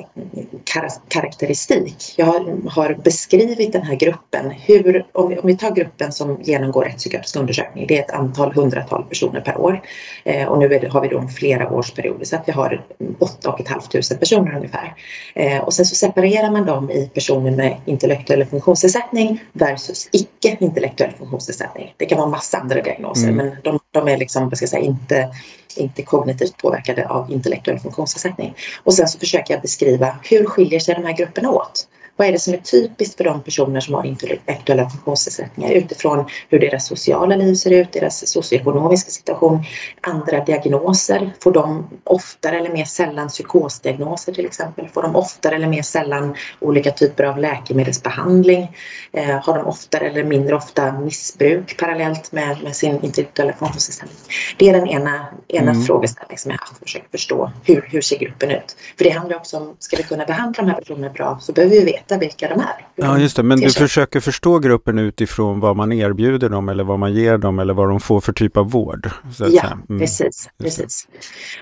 kar- 0.65 1.03
karaktäristik. 1.09 2.15
Jag 2.17 2.27
har, 2.27 2.71
har 2.71 2.95
beskrivit 3.05 3.73
den 3.73 3.83
här 3.83 3.95
gruppen. 3.95 4.51
Hur, 4.51 5.07
om, 5.13 5.29
vi, 5.29 5.39
om 5.39 5.47
vi 5.47 5.57
tar 5.57 5.71
gruppen 5.71 6.13
som 6.13 6.39
genomgår 6.43 6.85
rättspsykiatrisk 6.85 7.37
undersökning. 7.37 7.87
Det 7.87 7.99
är 7.99 8.03
ett 8.03 8.11
antal 8.11 8.53
hundratal 8.53 9.05
personer 9.05 9.41
per 9.41 9.61
år. 9.61 9.83
Eh, 10.25 10.49
och 10.49 10.59
nu 10.59 10.75
är 10.75 10.89
har 10.89 11.01
vi 11.01 11.09
då 11.09 11.19
en 11.19 11.29
flera 11.29 11.71
årsperioder 11.71 12.25
så 12.25 12.37
att 12.37 12.49
vi 12.49 12.53
har 12.53 12.85
8 13.19 13.57
500 13.69 14.17
personer 14.21 14.57
ungefär. 14.57 14.95
Eh, 15.35 15.59
och 15.59 15.75
sen 15.75 15.87
så 15.87 15.95
separerar 15.95 16.51
man 16.51 16.67
dem 16.67 16.91
i 16.91 17.11
personer 17.15 17.51
med 17.51 17.77
intellektuell 17.85 18.45
funktionsnedsättning 18.45 19.41
versus 19.53 20.09
icke 20.13 20.57
intellektuell 20.61 21.11
funktionsnedsättning. 21.19 21.95
Det 21.97 22.07
kan 22.07 22.19
vara 22.19 22.29
massa 22.29 22.59
andra 22.59 22.83
diagnoser 22.83 23.29
Mm. 23.29 23.37
men 23.37 23.57
de, 23.65 23.79
de 23.91 24.09
är 24.09 24.17
liksom, 24.17 24.49
vad 24.49 24.57
ska 24.57 24.65
jag 24.65 24.71
säga, 24.71 24.83
inte, 24.85 25.29
inte 25.77 26.03
kognitivt 26.03 26.57
påverkade 26.57 27.09
av 27.09 27.33
intellektuell 27.33 27.79
funktionsnedsättning. 27.79 28.55
Och 28.85 28.95
sen 28.95 29.09
så 29.09 29.19
försöker 29.19 29.55
jag 29.55 29.63
beskriva 29.63 30.19
hur 30.23 30.45
skiljer 30.45 30.81
sig 30.81 30.95
de 30.95 31.05
här 31.05 31.17
grupperna 31.17 31.51
åt? 31.51 31.89
Vad 32.23 32.29
är 32.29 32.33
det 32.33 32.39
som 32.39 32.55
är 32.55 32.59
typiskt 32.59 33.17
för 33.17 33.25
de 33.25 33.43
personer 33.43 33.81
som 33.81 33.95
har 33.95 34.05
intellektuella 34.05 34.91
funktionsnedsättningar 34.91 35.73
utifrån 35.73 36.25
hur 36.49 36.59
deras 36.59 36.87
sociala 36.87 37.37
liv 37.37 37.55
ser 37.55 37.71
ut, 37.71 37.93
deras 37.93 38.29
socioekonomiska 38.29 39.11
situation, 39.11 39.65
andra 40.01 40.45
diagnoser. 40.45 41.33
Får 41.41 41.53
de 41.53 41.91
oftare 42.05 42.59
eller 42.59 42.71
mer 42.73 42.85
sällan 42.85 43.29
psykosdiagnoser 43.29 44.33
till 44.33 44.47
exempel? 44.47 44.89
Får 44.89 45.03
de 45.03 45.17
oftare 45.17 45.55
eller 45.55 45.67
mer 45.67 45.83
sällan 45.83 46.35
olika 46.61 46.91
typer 46.91 47.25
av 47.25 47.39
läkemedelsbehandling? 47.39 48.77
Eh, 49.13 49.45
har 49.45 49.59
de 49.59 49.67
oftare 49.67 50.09
eller 50.09 50.25
mindre 50.25 50.57
ofta 50.57 50.93
missbruk 50.93 51.77
parallellt 51.79 52.33
med, 52.33 52.63
med 52.63 52.77
sin 52.77 53.05
intellektuella 53.05 53.53
funktionsnedsättning? 53.53 54.19
Det 54.57 54.69
är 54.69 54.73
den 54.73 54.89
ena, 54.89 55.27
ena 55.49 55.71
Mm. 55.71 55.83
frågeställningen 55.83 56.39
som 56.39 56.51
jag 56.51 56.59
haft 56.59 56.69
för 56.69 56.77
att 56.77 56.83
försöka 56.83 57.07
förstå 57.11 57.51
hur, 57.65 57.89
hur 57.91 58.01
ser 58.01 58.19
gruppen 58.19 58.51
ut? 58.51 58.77
För 58.99 59.05
det 59.05 59.11
handlar 59.11 59.37
också 59.37 59.57
om, 59.57 59.77
ska 59.79 59.97
vi 59.97 60.03
kunna 60.03 60.25
behandla 60.25 60.63
de 60.63 60.71
här 60.71 60.79
personerna 60.79 61.13
bra 61.13 61.39
så 61.41 61.53
behöver 61.53 61.77
vi 61.77 61.85
veta 61.85 62.12
vilka 62.19 62.49
de 62.49 62.61
är. 62.61 62.87
Ja 62.97 63.19
just 63.19 63.37
det, 63.37 63.43
men 63.43 63.61
du 63.61 63.71
försöker 63.71 64.21
förstå 64.21 64.59
gruppen 64.59 64.99
utifrån 64.99 65.61
vad 65.61 65.77
man 65.77 65.93
erbjuder 65.93 66.49
dem 66.49 66.69
eller 66.69 66.85
vad 66.85 66.99
man 66.99 67.15
ger 67.15 67.39
dem 67.39 67.59
eller 67.59 67.75
vad 67.75 67.89
de 67.89 68.01
får 68.01 68.21
för 68.21 68.33
typ 68.33 68.57
av 68.57 68.71
vård. 68.71 69.11
Ja. 69.39 69.79
Mm. 69.89 70.01
precis. 70.01 70.49
Precis. 70.59 71.09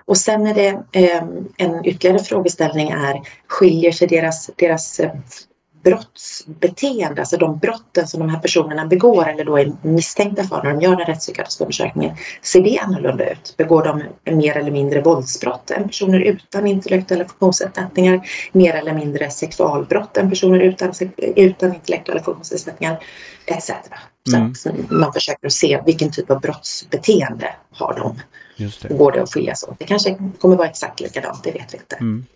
Och 0.04 0.16
sen 0.16 0.46
är 0.46 0.54
det 0.54 0.68
eh, 0.92 1.22
en 1.56 1.84
ytterligare 1.84 2.18
frågeställning 2.18 2.90
är 2.90 3.20
skiljer 3.46 3.92
sig 3.92 4.08
deras, 4.08 4.50
deras 4.56 5.00
eh, 5.00 5.10
brottsbeteende, 5.82 7.22
alltså 7.22 7.36
de 7.36 7.58
brotten 7.58 8.08
som 8.08 8.20
de 8.20 8.28
här 8.28 8.38
personerna 8.38 8.86
begår 8.86 9.28
eller 9.28 9.44
då 9.44 9.58
är 9.58 9.72
misstänkta 9.82 10.44
för 10.44 10.62
när 10.62 10.70
de 10.70 10.80
gör 10.80 10.96
den 10.96 11.06
rättspsykiatriska 11.06 11.64
undersökningen, 11.64 12.16
ser 12.42 12.62
det 12.62 12.78
annorlunda 12.78 13.30
ut? 13.30 13.54
Begår 13.56 13.82
de 13.82 14.02
mer 14.36 14.56
eller 14.56 14.70
mindre 14.70 15.00
våldsbrott 15.00 15.70
än 15.70 15.88
personer 15.88 16.20
utan 16.20 16.66
intellektuella 16.66 17.24
funktionsnedsättningar? 17.24 18.28
Mer 18.52 18.74
eller 18.74 18.94
mindre 18.94 19.30
sexualbrott 19.30 20.16
än 20.16 20.30
personer 20.30 20.60
utan, 20.60 20.92
utan 21.36 21.74
intellektuella 21.74 22.22
funktionsnedsättningar? 22.22 23.04
Etc. 23.46 23.70
Så 24.28 24.36
Mm. 24.36 24.52
att 24.52 24.90
man 24.90 25.12
försöker 25.12 25.48
se 25.48 25.82
vilken 25.86 26.10
typ 26.12 26.30
av 26.30 26.40
brottsbeteende 26.40 27.54
har 27.72 27.94
de. 27.98 28.20
Just 28.56 28.82
det. 28.82 28.94
Går 28.94 29.12
det 29.12 29.22
att 29.22 29.32
skilja 29.32 29.54
åt? 29.68 29.78
Det 29.78 29.84
kanske 29.84 30.18
kommer 30.40 30.56
vara 30.56 30.68
exakt 30.68 31.00
likadant, 31.00 31.44
det 31.44 31.50
vet 31.50 31.74
vi 31.74 31.78
inte. 31.78 31.96
Mm. 31.96 32.26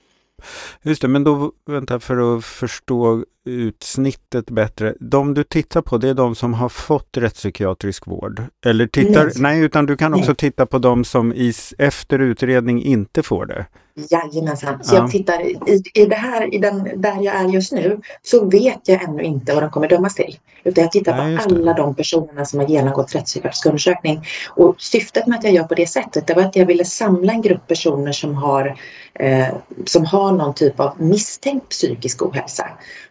Just 0.83 1.03
det, 1.03 1.09
men 1.09 1.25
då 1.25 1.53
vänta 1.67 2.01
för 2.01 2.37
att 2.37 2.45
förstå 2.45 3.25
utsnittet 3.45 4.51
bättre. 4.51 4.95
De 5.01 5.35
du 5.35 5.45
tittar 5.45 5.83
på 5.83 5.99
det 5.99 6.09
är 6.09 6.15
de 6.15 6.35
som 6.35 6.55
har 6.55 6.69
fått 6.69 7.17
rättspsykiatrisk 7.17 8.07
vård? 8.07 8.43
Eller 8.67 8.87
tittar, 8.87 9.25
Nej. 9.25 9.33
nej, 9.37 9.61
utan 9.61 9.87
du 9.87 9.97
kan 9.97 10.11
Nej. 10.11 10.21
också 10.21 10.35
titta 10.35 10.67
på 10.67 10.79
de 10.79 11.05
som 11.05 11.33
i, 11.33 11.53
efter 11.79 12.19
utredning 12.19 12.83
inte 12.83 13.23
får 13.23 13.47
det? 13.47 13.67
Jajamensan. 14.11 14.85
Så 14.85 14.95
Ja. 14.95 14.99
jag 15.01 15.11
tittar 15.11 15.41
i, 15.43 15.83
i 15.95 16.07
det 16.07 16.15
här, 16.17 16.55
i 16.55 16.59
den, 16.59 16.91
där 17.01 17.17
jag 17.23 17.35
är 17.35 17.49
just 17.49 17.73
nu, 17.73 18.01
så 18.23 18.45
vet 18.45 18.81
jag 18.89 19.03
ännu 19.03 19.23
inte 19.23 19.55
vad 19.55 19.63
de 19.63 19.71
kommer 19.71 19.89
dömas 19.89 20.15
till. 20.15 20.39
Utan 20.65 20.83
jag 20.83 20.93
tittar 20.93 21.17
Nej, 21.17 21.37
på 21.37 21.43
alla 21.55 21.73
de 21.73 21.95
personerna 21.95 22.45
som 22.45 22.61
har 22.61 22.67
genomgått 22.67 23.15
rättspsykiatrisk 23.15 23.67
undersökning. 23.67 24.25
Och 24.57 24.75
syftet 24.79 25.27
med 25.27 25.39
att 25.39 25.45
jag 25.45 25.53
gör 25.53 25.65
på 25.65 25.75
det 25.75 25.87
sättet, 25.87 26.27
det 26.27 26.35
var 26.35 26.43
att 26.43 26.57
jag 26.57 26.67
ville 26.67 26.85
samla 26.85 27.33
en 27.33 27.43
grupp 27.43 27.67
personer 27.67 28.13
som 28.13 28.35
har, 28.35 28.77
eh, 29.15 29.47
som 29.85 30.05
har 30.05 30.33
någon 30.33 30.55
typ 30.55 30.81
av 30.81 30.95
misstänkt 30.99 31.69
psykisk 31.69 32.23
ohälsa. 32.23 32.67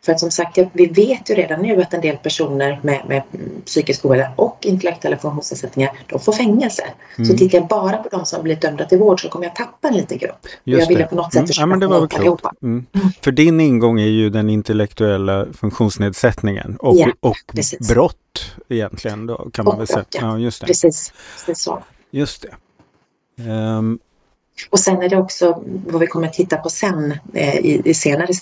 För 0.06 0.12
att 0.12 0.20
som 0.20 0.32
sagt, 0.32 0.58
vi 0.74 0.86
vet 0.86 1.30
ju 1.30 1.36
redan 1.36 1.62
nu 1.62 1.82
att 1.82 1.94
en 1.94 2.02
del 2.02 2.18
personer 2.18 2.80
med, 2.84 3.02
med 3.08 3.22
psykisk 3.66 4.06
ohälsa 4.06 4.32
och 4.36 4.58
intellektuella 4.62 5.18
funktionsnedsättningar, 5.18 5.92
de 6.08 6.20
får 6.20 6.34
fängelse. 6.34 6.84
Så 7.16 7.22
Mm. 7.24 7.38
tittar 7.38 7.58
jag 7.58 7.68
bara 7.68 7.98
på 7.98 8.10
de 8.10 8.26
som 8.26 8.44
blir 8.44 8.56
dömda 8.56 8.86
till 8.86 8.98
vård 9.00 9.22
så 9.22 9.30
kommer 9.30 9.46
jag 9.46 9.56
tappa 9.56 9.88
en 9.88 9.94
liten 9.94 10.18
grupp. 10.18 10.46
Jag 10.80 10.88
ville 10.88 11.06
på 11.06 11.16
något 11.16 11.26
sätt 11.34 11.36
Mm. 11.36 11.48
försöka 11.48 11.62
Ja, 11.62 11.66
men 11.66 11.80
det 11.80 11.88
väl 11.88 12.08
allihopa. 12.16 12.54
Mm. 12.64 12.86
För 13.22 13.32
din 13.32 13.60
ingång 13.62 14.00
är 14.00 14.08
ju 14.08 14.30
den 14.30 14.50
intellektuella 14.50 15.46
funktionsnedsättningen 15.54 16.76
och, 16.80 16.96
Ja, 16.98 17.08
och 17.20 17.36
precis. 17.48 17.90
brott 17.90 18.56
egentligen 18.70 19.26
då 19.26 19.50
kan 19.54 19.66
man 19.66 19.74
Och 19.74 19.80
väl 19.80 19.88
säga. 19.88 19.98
brott, 20.00 20.08
ja. 20.22 20.22
Ja, 20.22 20.38
just 20.40 20.62
det. 20.62 20.68
Precis, 20.68 21.14
precis 21.46 21.64
så. 21.64 21.84
Just 22.12 22.42
det. 22.42 22.56
Ehm, 23.52 24.00
Och 24.70 24.80
sen 24.80 25.02
är 25.02 25.10
det 25.10 25.18
också 25.18 25.64
vad 25.88 26.02
vi 26.02 26.08
kommer 26.08 26.28
att 26.28 26.34
titta 26.34 26.58
på 26.58 26.70
sen 26.70 27.14
eh, 27.34 27.56
i, 27.56 27.82
i 27.86 27.94
senare 27.94 28.34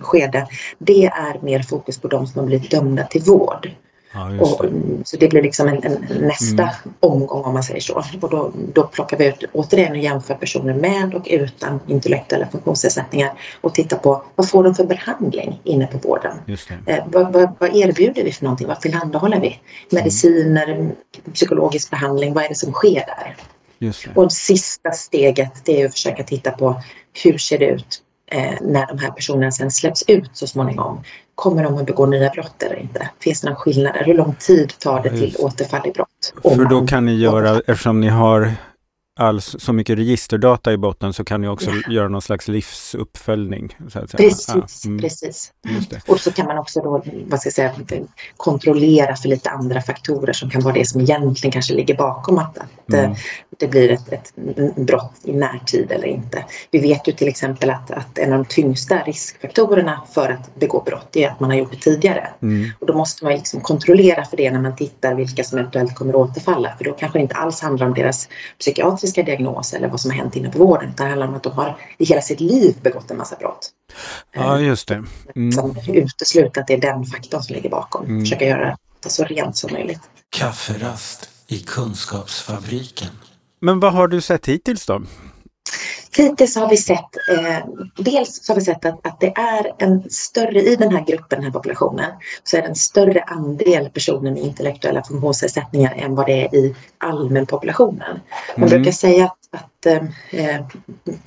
skede. 0.00 0.48
Det 0.78 1.04
är 1.06 1.40
mer 1.42 1.62
fokus 1.62 1.98
på 1.98 2.08
de 2.08 2.26
som 2.26 2.38
har 2.38 2.46
blivit 2.46 2.70
dömda 2.70 3.04
till 3.06 3.22
vård. 3.22 3.70
Ja, 4.14 4.30
Och, 4.40 4.64
mm, 4.64 5.02
så 5.04 5.16
det 5.16 5.28
blir 5.28 5.42
liksom 5.42 5.68
en, 5.68 5.84
en, 5.84 6.06
nästa 6.20 6.62
Mm. 6.62 6.94
omgång 7.00 7.44
om 7.44 7.54
man 7.54 7.62
säger 7.62 7.80
så. 7.80 8.04
Och 8.20 8.30
då, 8.30 8.52
då 8.74 8.82
plockar 8.82 9.16
vi 9.16 9.26
ut 9.26 9.44
återigen 9.52 9.92
och 9.92 9.98
jämför 9.98 10.34
personer 10.34 10.74
med 10.74 11.14
och 11.14 11.26
utan 11.30 11.80
intellektuella 11.86 12.46
funktionsnedsättningar 12.46 13.32
och 13.60 13.74
tittar 13.74 13.96
på 13.96 14.24
vad 14.34 14.48
får 14.48 14.64
de 14.64 14.74
för 14.74 14.84
behandling 14.84 15.60
inne 15.64 15.86
på 15.86 15.98
vården. 15.98 16.36
Eh, 16.86 17.04
vad, 17.06 17.32
vad, 17.32 17.56
vad 17.58 17.76
erbjuder 17.76 18.24
vi 18.24 18.32
för 18.32 18.44
någonting? 18.44 18.66
Vad 18.66 18.80
tillhandahåller 18.80 19.40
vi? 19.40 19.60
Mediciner, 19.90 20.92
psykologisk 21.32 21.90
behandling, 21.90 22.34
vad 22.34 22.44
är 22.44 22.48
det 22.48 22.54
som 22.54 22.72
sker 22.72 23.04
där? 23.06 23.36
Och 24.14 24.32
sista 24.32 24.90
steget 24.90 25.52
det 25.64 25.82
är 25.82 25.86
att 25.86 25.92
försöka 25.92 26.22
titta 26.24 26.50
på 26.50 26.82
hur 27.24 27.38
ser 27.38 27.58
det 27.58 27.66
ut 27.66 28.02
eh, 28.30 28.54
när 28.60 28.86
de 28.86 28.98
här 28.98 29.10
personerna 29.10 29.52
sen 29.52 29.70
släpps 29.70 30.04
ut 30.06 30.30
så 30.32 30.46
småningom. 30.46 31.02
Kommer 31.34 31.64
de 31.64 31.78
att 31.78 31.86
begå 31.86 32.06
nya 32.06 32.30
brott 32.30 32.62
eller 32.62 32.76
inte? 32.76 33.10
Finns 33.20 33.40
det 33.40 33.46
några 33.46 33.56
skillnader? 33.56 34.04
Hur 34.04 34.14
lång 34.14 34.34
tid 34.34 34.78
tar 34.78 35.02
det 35.02 35.10
till 35.10 35.36
återfall 35.38 35.88
i 35.88 35.90
brott? 35.90 36.32
För 36.42 36.64
då 36.64 36.86
kan 36.86 37.06
ni 37.06 37.14
göra, 37.14 37.60
eftersom 37.66 38.00
ni 38.00 38.08
har 38.08 38.52
alls 39.16 39.56
så 39.58 39.72
mycket 39.72 39.98
registerdata 39.98 40.72
i 40.72 40.76
botten 40.76 41.12
så 41.12 41.24
kan 41.24 41.40
ni 41.40 41.48
också 41.48 41.70
göra 41.88 42.08
någon 42.08 42.22
slags 42.22 42.48
livsuppföljning. 42.48 43.76
Så 43.88 43.98
att 43.98 44.10
säga. 44.10 44.28
Precis, 44.28 44.48
Ja, 44.48 44.88
mm, 44.90 45.00
precis. 45.00 45.52
Och 46.06 46.20
så 46.20 46.32
kan 46.32 46.46
man 46.46 46.58
också 46.58 46.80
då, 46.80 47.02
vad 47.26 47.40
ska 47.40 47.46
jag 47.46 47.54
säga, 47.54 47.72
kontrollera 48.36 49.16
för 49.16 49.28
lite 49.28 49.50
andra 49.50 49.82
faktorer 49.82 50.32
som 50.32 50.50
kan 50.50 50.62
vara 50.62 50.74
det 50.74 50.86
som 50.88 51.00
egentligen 51.00 51.52
kanske 51.52 51.74
ligger 51.74 51.96
bakom 51.96 52.38
att, 52.38 52.58
att 52.58 52.68
Mm. 52.88 53.10
eh, 53.10 53.16
det 53.58 53.66
blir 53.66 53.90
ett, 53.90 54.12
ett 54.12 54.32
brott 54.76 55.12
i 55.24 55.32
närtid 55.32 55.92
eller 55.92 56.06
inte. 56.06 56.44
Vi 56.70 56.78
vet 56.78 57.08
ju 57.08 57.12
till 57.12 57.28
exempel 57.28 57.70
att, 57.70 57.90
att 57.90 58.18
en 58.18 58.32
av 58.32 58.38
de 58.38 58.44
tyngsta 58.44 58.98
riskfaktorerna 58.98 60.02
för 60.14 60.30
att 60.30 60.54
begå 60.54 60.82
brott 60.86 61.16
är 61.16 61.28
att 61.28 61.40
man 61.40 61.50
har 61.50 61.56
gjort 61.56 61.70
det 61.72 61.78
tidigare. 61.78 62.28
Mm. 62.42 62.70
Och 62.80 62.86
då 62.86 62.96
måste 62.96 63.24
man 63.24 63.32
liksom 63.32 63.60
kontrollera 63.60 64.24
för 64.24 64.36
det 64.36 64.50
när 64.50 64.60
man 64.60 64.76
tittar 64.76 65.14
vilka 65.14 65.44
som 65.44 65.58
eventuellt 65.58 65.94
kommer 65.94 66.12
att 66.12 66.30
återfalla. 66.30 66.74
För 66.78 66.84
då 66.84 66.92
kanske 66.92 67.18
det 67.18 67.22
inte 67.22 67.34
alls 67.34 67.60
handlar 67.60 67.86
om 67.86 67.94
deras 67.94 68.28
psykiatriska 68.58 69.03
diagnos 69.12 69.72
eller 69.72 69.88
vad 69.88 70.00
som 70.00 70.10
har 70.10 70.18
hänt 70.18 70.36
inne 70.36 70.50
på 70.50 70.58
vården. 70.58 70.90
Utan 70.90 71.04
det 71.04 71.10
handlar 71.10 71.28
om 71.28 71.34
att 71.34 71.42
de 71.42 71.52
har 71.52 71.76
i 71.98 72.04
hela 72.04 72.22
sitt 72.22 72.40
liv 72.40 72.76
begått 72.82 73.10
en 73.10 73.16
massa 73.16 73.36
brott. 73.36 73.70
Ja, 74.32 74.60
just 74.60 74.88
det. 74.88 75.04
Mm. 75.36 75.52
Som 75.52 75.76
utesluter 75.86 76.60
att 76.60 76.66
det 76.66 76.74
är 76.74 76.80
den 76.80 77.04
faktorn 77.04 77.42
som 77.42 77.54
ligger 77.54 77.70
bakom. 77.70 78.04
Mm. 78.04 78.20
Försöka 78.20 78.44
göra 78.44 78.76
det 79.00 79.08
så 79.08 79.24
rent 79.24 79.56
som 79.56 79.72
möjligt. 79.72 80.00
Kafferast 80.36 81.28
i 81.46 81.58
Kunskapsfabriken. 81.58 83.10
Men 83.60 83.80
vad 83.80 83.92
har 83.92 84.08
du 84.08 84.20
sett 84.20 84.46
hittills 84.46 84.86
då? 84.86 85.02
Hittills 86.16 86.56
har 86.56 86.68
vi 86.68 86.76
sett, 86.76 87.16
eh, 87.30 87.58
dels 87.96 88.48
har 88.48 88.54
vi 88.54 88.60
sett 88.60 88.84
att, 88.84 89.06
att 89.06 89.20
det 89.20 89.32
är 89.36 89.72
en 89.78 90.10
större, 90.10 90.60
i 90.60 90.76
den 90.76 90.92
här 90.92 91.04
gruppen, 91.04 91.38
den 91.38 91.44
här 91.44 91.50
populationen, 91.50 92.10
så 92.44 92.56
är 92.56 92.62
det 92.62 92.68
en 92.68 92.74
större 92.74 93.22
andel 93.22 93.90
personer 93.90 94.30
med 94.30 94.42
intellektuella 94.42 95.02
funktionsnedsättningar 95.02 95.94
än 95.96 96.14
vad 96.14 96.26
det 96.26 96.44
är 96.44 96.54
i 96.54 96.74
allmänpopulationen. 96.98 98.20
Man 98.56 98.68
mm. 98.68 98.68
brukar 98.68 98.92
säga 98.92 99.24
att, 99.24 99.30
att 99.30 99.43
eh, 99.86 100.66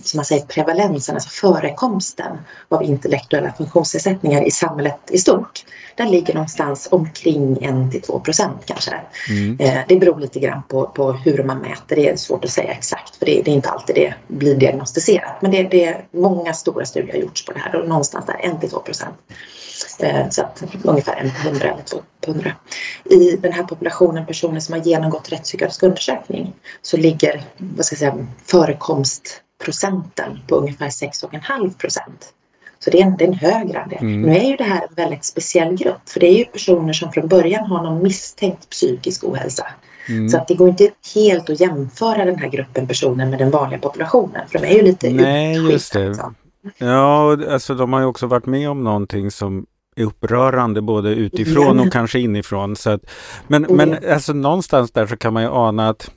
som 0.02 0.18
man 0.18 0.26
säger, 0.26 0.46
prevalensen, 0.46 1.16
alltså 1.16 1.30
förekomsten 1.30 2.38
av 2.70 2.84
intellektuella 2.84 3.54
funktionsnedsättningar 3.54 4.48
i 4.48 4.52
samhället 4.52 5.00
i 5.10 5.18
stort, 5.18 5.66
den 5.96 6.12
ligger 6.12 6.34
någonstans 6.34 6.88
omkring 6.92 7.64
1 7.94 8.04
2 8.04 8.20
procent 8.20 8.62
kanske. 8.66 8.94
Mm. 9.30 9.60
Eh, 9.60 9.82
det 9.88 9.96
beror 9.96 10.20
lite 10.20 10.40
grann 10.40 10.62
på, 10.68 10.88
på 10.88 11.12
hur 11.12 11.44
man 11.44 11.58
mäter, 11.58 11.96
det 11.96 12.10
är 12.10 12.16
svårt 12.16 12.46
att 12.46 12.52
säga 12.52 12.72
exakt 12.72 13.16
för 13.16 13.26
det, 13.26 13.42
det 13.46 13.52
är 13.52 13.56
inte 13.56 13.70
alltid 13.70 13.96
det 13.96 14.14
blir 14.28 14.56
diagnostiserat. 14.56 15.42
Men 15.42 15.52
det, 15.52 15.64
det 15.64 15.86
är 15.86 16.06
många 16.12 16.54
stora 16.54 16.86
studier 16.86 17.14
har 17.14 17.20
gjorts 17.20 17.46
på 17.46 17.54
det 17.54 17.60
här 17.60 17.76
och 17.76 17.90
någonstans 17.90 18.26
där 18.26 18.40
1 18.64 18.72
2 18.72 18.80
procent. 18.80 19.16
Eh, 20.00 20.30
så 20.30 20.42
att 20.42 20.64
ungefär 20.84 21.16
en 21.16 21.32
på 21.32 21.50
100 21.50 21.68
eller 21.68 21.84
2 21.84 21.98
på 22.26 22.32
100. 22.32 22.52
I 23.04 23.36
den 23.36 23.54
här 23.54 23.64
populationen 23.64 24.26
personer 24.26 24.60
som 24.60 24.74
har 24.74 24.82
genomgått 24.82 25.32
rättspsykiatrisk 25.32 25.84
undersökning 25.84 26.54
så 26.82 26.98
ligger 26.98 27.44
vad 27.58 27.86
ska 27.86 27.94
jag 27.94 28.00
säga, 28.00 28.28
förekomstprocenten 28.46 30.40
på 30.48 30.56
ungefär 30.56 30.90
6,5 30.90 31.78
procent. 31.78 32.34
Så 32.80 32.90
det 32.90 33.02
är 33.02 33.06
en, 33.06 33.18
det 33.18 33.24
är 33.24 33.28
en 33.28 33.34
högre 33.34 33.82
andel. 33.82 34.00
Mm. 34.02 34.22
Nu 34.22 34.38
är 34.38 34.44
ju 34.44 34.56
det 34.56 34.64
här 34.64 34.82
en 34.82 34.96
väldigt 34.96 35.26
speciell 35.26 35.76
grupp 35.76 36.10
för 36.10 36.20
det 36.20 36.28
är 36.28 36.38
ju 36.38 36.46
personer 36.46 36.94
som 36.94 37.12
från 37.12 37.28
början 37.28 37.66
har 37.66 37.84
någon 37.84 38.04
misstänkt 38.04 38.70
psykisk 38.70 39.24
ohälsa. 39.24 39.68
Mm. 40.10 40.30
Så 40.30 40.38
att 40.38 40.48
det 40.48 40.56
går 40.56 40.70
inte 40.70 40.90
helt 41.16 41.50
att 41.50 41.60
jämföra 41.60 42.26
den 42.26 42.40
här 42.40 42.50
gruppen 42.50 42.88
personer 42.88 43.26
med 43.26 43.40
den 43.40 43.52
vanliga 43.52 43.80
populationen. 43.80 44.42
För 44.48 44.60
de 44.60 44.68
är 44.68 44.74
ju 44.74 44.82
lite 44.82 45.10
Nej, 45.10 45.72
just 45.72 45.94
det. 45.94 46.08
Alltså. 46.08 46.34
Ja, 46.78 47.38
alltså 47.50 47.76
de 47.76 47.94
har 47.94 48.00
ju 48.00 48.06
också 48.06 48.28
varit 48.28 48.46
med 48.46 48.70
om 48.70 48.84
någonting 48.84 49.32
som 49.32 49.66
upprörande 50.04 50.82
både 50.82 51.10
utifrån 51.10 51.80
och 51.80 51.92
kanske 51.92 52.20
inifrån. 52.20 52.76
Så 52.76 52.90
att, 52.90 53.02
men, 53.48 53.62
men 53.70 53.98
alltså 54.12 54.34
någonstans 54.34 54.92
där 54.92 55.08
så 55.08 55.18
kan 55.18 55.34
man 55.34 55.44
ju 55.44 55.50
ana 55.50 55.90
att 55.90 56.12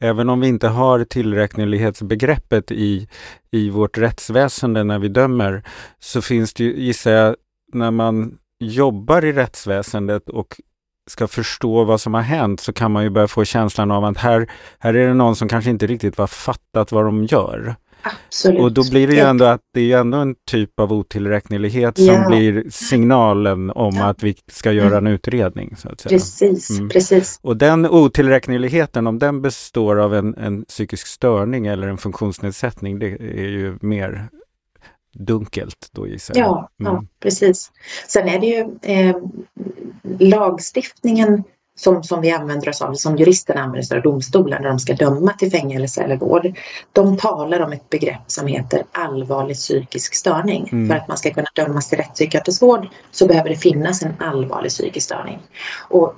även 0.00 0.28
om 0.28 0.40
vi 0.40 0.48
inte 0.48 0.68
har 0.68 1.04
tillräknelighetsbegreppet 1.04 2.70
i, 2.70 3.08
i 3.50 3.70
vårt 3.70 3.98
rättsväsende 3.98 4.84
när 4.84 4.98
vi 4.98 5.08
dömer, 5.08 5.62
så 5.98 6.22
finns 6.22 6.54
det 6.54 6.64
ju, 6.64 6.80
gissar 6.80 7.10
jag, 7.10 7.36
när 7.72 7.90
man 7.90 8.38
jobbar 8.60 9.24
i 9.24 9.32
rättsväsendet 9.32 10.28
och 10.28 10.60
ska 11.10 11.26
förstå 11.26 11.84
vad 11.84 12.00
som 12.00 12.14
har 12.14 12.22
hänt 12.22 12.60
så 12.60 12.72
kan 12.72 12.92
man 12.92 13.02
ju 13.02 13.10
börja 13.10 13.28
få 13.28 13.44
känslan 13.44 13.90
av 13.90 14.04
att 14.04 14.18
här, 14.18 14.50
här 14.78 14.94
är 14.94 15.08
det 15.08 15.14
någon 15.14 15.36
som 15.36 15.48
kanske 15.48 15.70
inte 15.70 15.86
riktigt 15.86 16.18
har 16.18 16.26
fattat 16.26 16.92
vad 16.92 17.04
de 17.04 17.24
gör. 17.24 17.76
Absolut. 18.04 18.60
Och 18.60 18.72
då 18.72 18.90
blir 18.90 19.06
det 19.06 19.14
ju 19.14 19.20
ändå 19.20 19.44
att 19.44 19.60
det 19.74 19.92
är 19.92 19.98
ändå 19.98 20.18
en 20.18 20.34
typ 20.50 20.80
av 20.80 20.92
otillräknelighet 20.92 21.98
ja. 21.98 22.14
som 22.14 22.26
blir 22.26 22.70
signalen 22.70 23.70
om 23.70 23.94
ja. 23.94 24.04
att 24.04 24.22
vi 24.22 24.36
ska 24.46 24.72
göra 24.72 24.98
en 24.98 25.06
utredning. 25.06 25.76
Så 25.76 25.88
att 25.88 26.00
säga. 26.00 26.10
Precis, 26.10 26.70
mm. 26.70 26.88
precis. 26.88 27.38
Och 27.42 27.56
den 27.56 27.86
otillräkneligheten, 27.86 29.06
om 29.06 29.18
den 29.18 29.42
består 29.42 30.00
av 30.00 30.14
en, 30.14 30.34
en 30.34 30.64
psykisk 30.64 31.06
störning 31.06 31.66
eller 31.66 31.88
en 31.88 31.98
funktionsnedsättning, 31.98 32.98
det 32.98 33.06
är 33.20 33.48
ju 33.48 33.78
mer 33.80 34.28
dunkelt 35.14 35.88
då 35.92 36.08
gissar 36.08 36.36
jag. 36.36 36.46
Ja, 36.46 36.70
mm. 36.80 36.92
ja 36.92 37.04
precis. 37.20 37.72
Sen 38.08 38.28
är 38.28 38.38
det 38.38 38.46
ju 38.46 38.66
eh, 38.82 39.16
lagstiftningen 40.18 41.44
som, 41.76 42.02
som 42.02 42.20
vi 42.20 42.30
använder 42.30 42.68
oss 42.68 42.82
av, 42.82 42.94
som 42.94 43.16
juristerna 43.16 43.60
använder 43.60 43.82
sig 43.82 43.96
av 43.96 44.02
domstolen 44.02 44.62
när 44.62 44.68
de 44.68 44.78
ska 44.78 44.94
döma 44.94 45.32
till 45.32 45.50
fängelse 45.50 46.02
eller 46.02 46.16
vård. 46.16 46.52
De 46.92 47.16
talar 47.16 47.60
om 47.60 47.72
ett 47.72 47.90
begrepp 47.90 48.22
som 48.26 48.46
heter 48.46 48.84
allvarlig 48.92 49.56
psykisk 49.56 50.14
störning. 50.14 50.68
Mm. 50.72 50.88
För 50.88 50.96
att 50.96 51.08
man 51.08 51.16
ska 51.16 51.30
kunna 51.30 51.48
dömas 51.54 51.88
till 51.88 51.98
rättspsykiatrisk 51.98 52.62
vård 52.62 52.86
så 53.10 53.26
behöver 53.26 53.48
det 53.48 53.56
finnas 53.56 54.02
en 54.02 54.14
allvarlig 54.18 54.70
psykisk 54.70 55.06
störning. 55.06 55.38
Och 55.88 56.14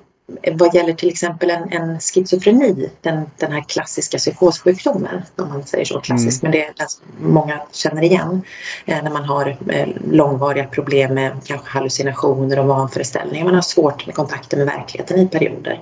vad 0.53 0.75
gäller 0.75 0.93
till 0.93 1.09
exempel 1.09 1.51
en, 1.51 1.73
en 1.73 2.01
schizofreni, 2.01 2.91
den, 3.01 3.31
den 3.37 3.53
här 3.53 3.65
klassiska 3.69 4.19
psykossjukdomen, 4.19 5.23
om 5.37 5.49
man 5.49 5.67
säger 5.67 5.85
så 5.85 6.01
klassiskt, 6.01 6.43
mm. 6.43 6.51
men 6.51 6.61
det 6.61 6.67
är 6.67 6.75
det 6.77 6.87
många 7.27 7.63
känner 7.73 8.03
igen, 8.03 8.43
eh, 8.87 9.03
när 9.03 9.11
man 9.11 9.25
har 9.25 9.57
eh, 9.69 9.89
långvariga 10.11 10.65
problem 10.65 11.15
med 11.15 11.33
kanske 11.45 11.69
hallucinationer 11.71 12.59
och 12.59 12.67
vanföreställningar, 12.67 13.45
man 13.45 13.55
har 13.55 13.63
svårt 13.63 14.07
med 14.07 14.15
kontakten 14.15 14.59
med 14.59 14.67
verkligheten 14.67 15.19
i 15.19 15.29
perioder. 15.29 15.81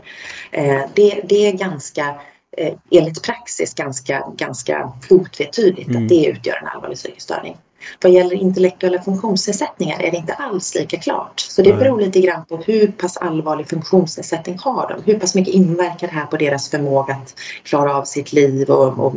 Eh, 0.50 0.80
det, 0.94 1.20
det 1.24 1.46
är 1.46 1.52
ganska 1.52 2.14
eh, 2.57 2.74
enligt 2.90 3.22
praxis 3.22 3.74
ganska, 3.74 4.24
ganska 4.37 4.92
otvetydigt 5.11 5.88
mm. 5.88 6.02
att 6.02 6.09
det 6.09 6.26
utgör 6.26 6.57
en 6.57 6.68
allvarlig 6.68 6.98
psykisk 6.98 7.22
störning. 7.22 7.57
Vad 8.03 8.12
gäller 8.12 8.35
intellektuella 8.35 9.03
funktionsnedsättningar 9.03 10.03
är 10.03 10.11
det 10.11 10.16
inte 10.16 10.33
alls 10.33 10.75
lika 10.75 10.97
klart. 10.97 11.40
Så 11.40 11.62
det 11.62 11.73
beror 11.73 12.01
lite 12.01 12.20
grann 12.20 12.44
på 12.44 12.57
hur 12.57 12.87
pass 12.87 13.16
allvarlig 13.16 13.68
funktionsnedsättning 13.68 14.59
har 14.59 14.88
de? 14.88 15.12
Hur 15.12 15.18
pass 15.18 15.35
mycket 15.35 15.55
inverkar 15.55 16.07
det 16.07 16.14
här 16.14 16.27
på 16.27 16.37
deras 16.37 16.68
förmåga 16.68 17.14
att 17.14 17.35
klara 17.62 17.97
av 17.97 18.05
sitt 18.05 18.33
liv 18.33 18.70
och, 18.70 19.07
och 19.07 19.14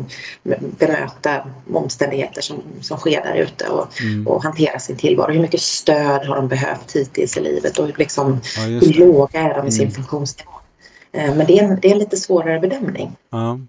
bemöta 0.79 1.45
omständigheter 1.73 2.41
som, 2.41 2.57
som 2.81 2.97
sker 2.97 3.23
där 3.23 3.35
ute 3.35 3.67
och, 3.69 4.01
mm. 4.01 4.27
och 4.27 4.43
hantera 4.43 4.79
sin 4.79 4.97
tillvaro? 4.97 5.31
Hur 5.31 5.41
mycket 5.41 5.61
stöd 5.61 6.25
har 6.25 6.35
de 6.35 6.47
behövt 6.47 6.95
hittills 6.95 7.37
i 7.37 7.41
livet 7.41 7.79
och 7.79 7.99
liksom, 7.99 8.41
ja, 8.57 8.63
hur 8.63 8.93
låga 8.93 9.39
är 9.39 9.53
de 9.53 9.67
i 9.67 9.71
sin 9.71 9.81
mm. 9.81 9.93
funktionsnivå? 9.93 10.51
Eh, 11.11 11.35
men 11.35 11.45
det 11.45 11.59
är, 11.59 11.63
en, 11.63 11.79
det 11.81 11.87
är 11.87 11.91
en 11.91 11.99
lite 11.99 12.17
svårare 12.17 12.59
bedömning. 12.59 13.15
Ja. 13.29 13.59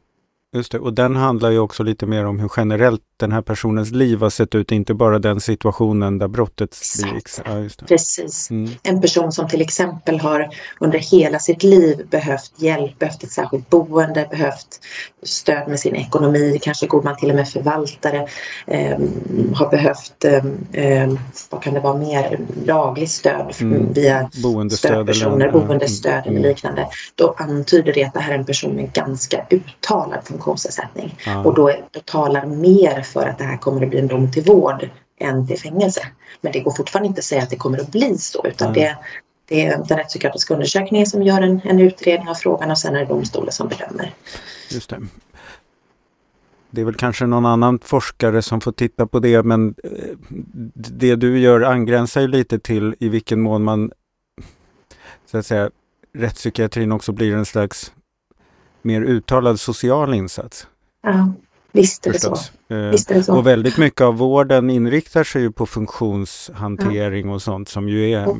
Just 0.52 0.72
det, 0.72 0.78
och 0.78 0.92
den 0.92 1.16
handlar 1.16 1.50
ju 1.50 1.58
också 1.58 1.82
lite 1.82 2.06
mer 2.06 2.24
om 2.24 2.38
hur 2.38 2.50
generellt 2.56 3.02
den 3.16 3.32
här 3.32 3.42
personens 3.42 3.90
liv 3.90 4.20
har 4.20 4.30
sett 4.30 4.54
ut, 4.54 4.72
inte 4.72 4.94
bara 4.94 5.18
den 5.18 5.40
situationen 5.40 6.18
där 6.18 6.28
brottet 6.28 6.76
begicks. 7.02 7.40
Ja, 7.44 7.68
Precis. 7.88 8.50
Mm. 8.50 8.70
En 8.82 9.00
person 9.00 9.32
som 9.32 9.48
till 9.48 9.60
exempel 9.60 10.20
har 10.20 10.48
under 10.80 10.98
hela 10.98 11.38
sitt 11.38 11.62
liv 11.62 12.06
behövt 12.10 12.52
hjälp, 12.56 12.98
behövt 12.98 13.22
ett 13.22 13.30
särskilt 13.30 13.70
boende, 13.70 14.26
behövt 14.30 14.80
stöd 15.22 15.68
med 15.68 15.80
sin 15.80 15.96
ekonomi, 15.96 16.58
kanske 16.62 16.86
går 16.86 17.02
man 17.02 17.16
till 17.16 17.30
och 17.30 17.36
med 17.36 17.48
förvaltare, 17.48 18.28
eh, 18.66 18.98
har 19.54 19.70
behövt, 19.70 20.24
eh, 20.72 21.12
vad 21.50 21.62
kan 21.62 21.74
det 21.74 21.80
vara 21.80 21.98
mer, 21.98 22.40
lagligt 22.64 23.10
stöd 23.10 23.54
mm. 23.60 23.92
via 23.92 24.30
boendestöd 24.42 24.90
stödpersoner, 24.90 25.46
eller, 25.46 25.66
boendestöd 25.66 26.26
mm. 26.26 26.36
eller 26.36 26.48
liknande. 26.48 26.86
Då 27.14 27.34
antyder 27.38 27.92
det 27.92 28.04
att 28.04 28.14
det 28.14 28.20
här 28.20 28.34
är 28.34 28.38
en 28.38 28.44
person 28.44 28.76
med 28.76 28.92
ganska 28.92 29.46
uttalad 29.50 30.24
funktionsnedsättning. 30.38 31.18
Ja. 31.26 31.44
Och 31.44 31.54
då, 31.54 31.72
då 31.90 32.00
talar 32.00 32.46
mer 32.46 33.02
för 33.02 33.28
att 33.28 33.38
det 33.38 33.44
här 33.44 33.56
kommer 33.56 33.82
att 33.82 33.90
bli 33.90 33.98
en 33.98 34.06
dom 34.06 34.32
till 34.32 34.44
vård 34.44 34.90
än 35.20 35.46
till 35.46 35.58
fängelse. 35.58 36.00
Men 36.40 36.52
det 36.52 36.60
går 36.60 36.70
fortfarande 36.70 37.08
inte 37.08 37.18
att 37.18 37.24
säga 37.24 37.42
att 37.42 37.50
det 37.50 37.56
kommer 37.56 37.80
att 37.80 37.92
bli 37.92 38.18
så 38.18 38.46
utan 38.46 38.72
det, 38.72 38.96
det 39.48 39.66
är 39.66 39.84
den 39.88 39.98
rättspsykiatriska 39.98 40.54
undersökningen 40.54 41.06
som 41.06 41.22
gör 41.22 41.42
en, 41.42 41.60
en 41.64 41.80
utredning 41.80 42.28
av 42.28 42.34
frågan 42.34 42.70
och 42.70 42.78
sen 42.78 42.96
är 42.96 43.00
det 43.00 43.06
domstolen 43.06 43.52
som 43.52 43.68
bedömer. 43.68 44.14
Just 44.70 44.90
det. 44.90 45.00
Det 46.70 46.80
är 46.80 46.84
väl 46.84 46.94
kanske 46.94 47.26
någon 47.26 47.46
annan 47.46 47.78
forskare 47.78 48.42
som 48.42 48.60
får 48.60 48.72
titta 48.72 49.06
på 49.06 49.18
det 49.18 49.42
men 49.42 49.74
eh, 49.84 49.90
det 50.72 51.16
du 51.16 51.38
gör 51.38 51.60
angränsar 51.60 52.20
ju 52.20 52.28
lite 52.28 52.58
till 52.58 52.94
i 52.98 53.08
vilken 53.08 53.40
mån 53.40 53.64
man 53.64 53.92
så 55.26 55.38
att 55.38 55.46
säga 55.46 55.70
rättspsykiatrin 56.14 56.92
också 56.92 57.12
blir 57.12 57.34
en 57.34 57.46
slags 57.46 57.92
mer 58.82 59.02
uttalad 59.02 59.60
social 59.60 60.14
insats. 60.14 60.66
Ja, 61.02 61.32
visst 61.72 62.06
är, 62.06 62.12
det 62.12 62.20
så. 62.20 62.36
Eh, 62.68 62.78
visst 62.78 63.10
är 63.10 63.14
det 63.14 63.22
så. 63.22 63.36
Och 63.36 63.46
väldigt 63.46 63.78
mycket 63.78 64.00
av 64.00 64.16
vården 64.16 64.70
inriktar 64.70 65.24
sig 65.24 65.42
ju 65.42 65.52
på 65.52 65.66
funktionshantering 65.66 67.26
ja. 67.26 67.34
och 67.34 67.42
sånt 67.42 67.68
som 67.68 67.88
ju 67.88 68.10
är 68.12 68.36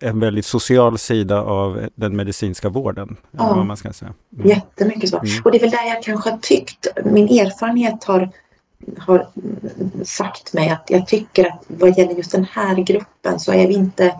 en 0.00 0.20
väldigt 0.20 0.46
social 0.46 0.98
sida 0.98 1.42
av 1.42 1.88
den 1.94 2.16
medicinska 2.16 2.68
vården. 2.68 3.16
Ja, 3.30 3.54
vad 3.56 3.66
man 3.66 3.76
ska 3.76 3.92
säga. 3.92 4.14
Mm. 4.36 4.48
Jättemycket 4.48 5.10
så. 5.10 5.18
Mm. 5.18 5.42
Och 5.44 5.52
det 5.52 5.58
är 5.58 5.60
väl 5.60 5.70
där 5.70 5.88
jag 5.94 6.02
kanske 6.02 6.30
har 6.30 6.38
tyckt, 6.38 6.86
min 7.04 7.24
erfarenhet 7.28 8.04
har 8.04 8.30
har 8.98 9.28
sagt 10.04 10.52
mig 10.52 10.68
att 10.68 10.86
jag 10.88 11.06
tycker 11.06 11.46
att 11.46 11.64
vad 11.66 11.98
gäller 11.98 12.14
just 12.14 12.32
den 12.32 12.44
här 12.44 12.74
gruppen 12.76 13.40
så 13.40 13.52
är 13.52 13.68
vi 13.68 13.74
inte 13.74 14.14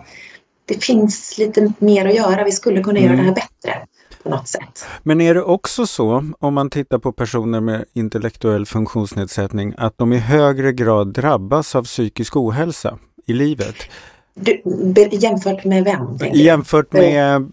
det 0.65 0.83
finns 0.83 1.37
lite 1.37 1.73
mer 1.79 2.05
att 2.05 2.15
göra. 2.15 2.43
Vi 2.43 2.51
skulle 2.51 2.83
kunna 2.83 2.99
mm. 2.99 3.11
göra 3.11 3.17
det 3.17 3.27
här 3.27 3.35
bättre 3.35 3.87
på 4.29 4.35
något 4.35 4.47
sätt. 4.47 4.85
Men 5.03 5.21
är 5.21 5.33
det 5.33 5.41
också 5.41 5.87
så, 5.87 6.23
om 6.39 6.53
man 6.53 6.69
tittar 6.69 6.97
på 6.99 7.11
personer 7.11 7.61
med 7.61 7.85
intellektuell 7.93 8.65
funktionsnedsättning, 8.65 9.73
att 9.77 9.97
de 9.97 10.13
i 10.13 10.17
högre 10.17 10.73
grad 10.73 11.13
drabbas 11.13 11.75
av 11.75 11.83
psykisk 11.83 12.35
ohälsa 12.35 12.97
i 13.27 13.33
livet? 13.33 13.75
Du, 14.39 14.61
jämfört 15.11 15.63
med 15.65 15.83
vem? 15.83 16.17
Jämfört 16.33 16.93
med, 16.93 17.51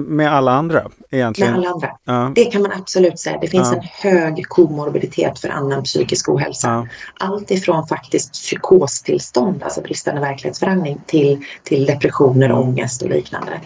med 0.00 0.32
alla 0.34 0.52
andra 0.52 0.82
egentligen. 1.10 1.50
Med 1.52 1.60
alla 1.60 1.70
andra. 1.70 1.88
Ja, 2.04 2.32
Det 2.34 2.44
kan 2.44 2.62
man 2.62 2.72
absolut 2.72 3.18
säga. 3.18 3.38
Det 3.40 3.46
finns 3.48 3.72
Ja. 3.72 3.76
en 3.76 4.12
hög 4.12 4.48
komorbiditet 4.48 5.38
för 5.38 5.48
annan 5.48 5.82
psykisk 5.82 6.28
ohälsa. 6.28 6.68
ja. 6.68 6.86
Allt 7.26 7.50
ifrån 7.50 7.86
faktiskt 7.86 8.32
psykostillstånd, 8.32 9.62
alltså 9.62 9.80
bristande 9.80 10.20
verklighetsförankring, 10.20 11.00
till, 11.06 11.44
till 11.62 11.86
depressioner, 11.86 12.52
ångest 12.52 13.02
och 13.02 13.08
liknande. 13.10 13.60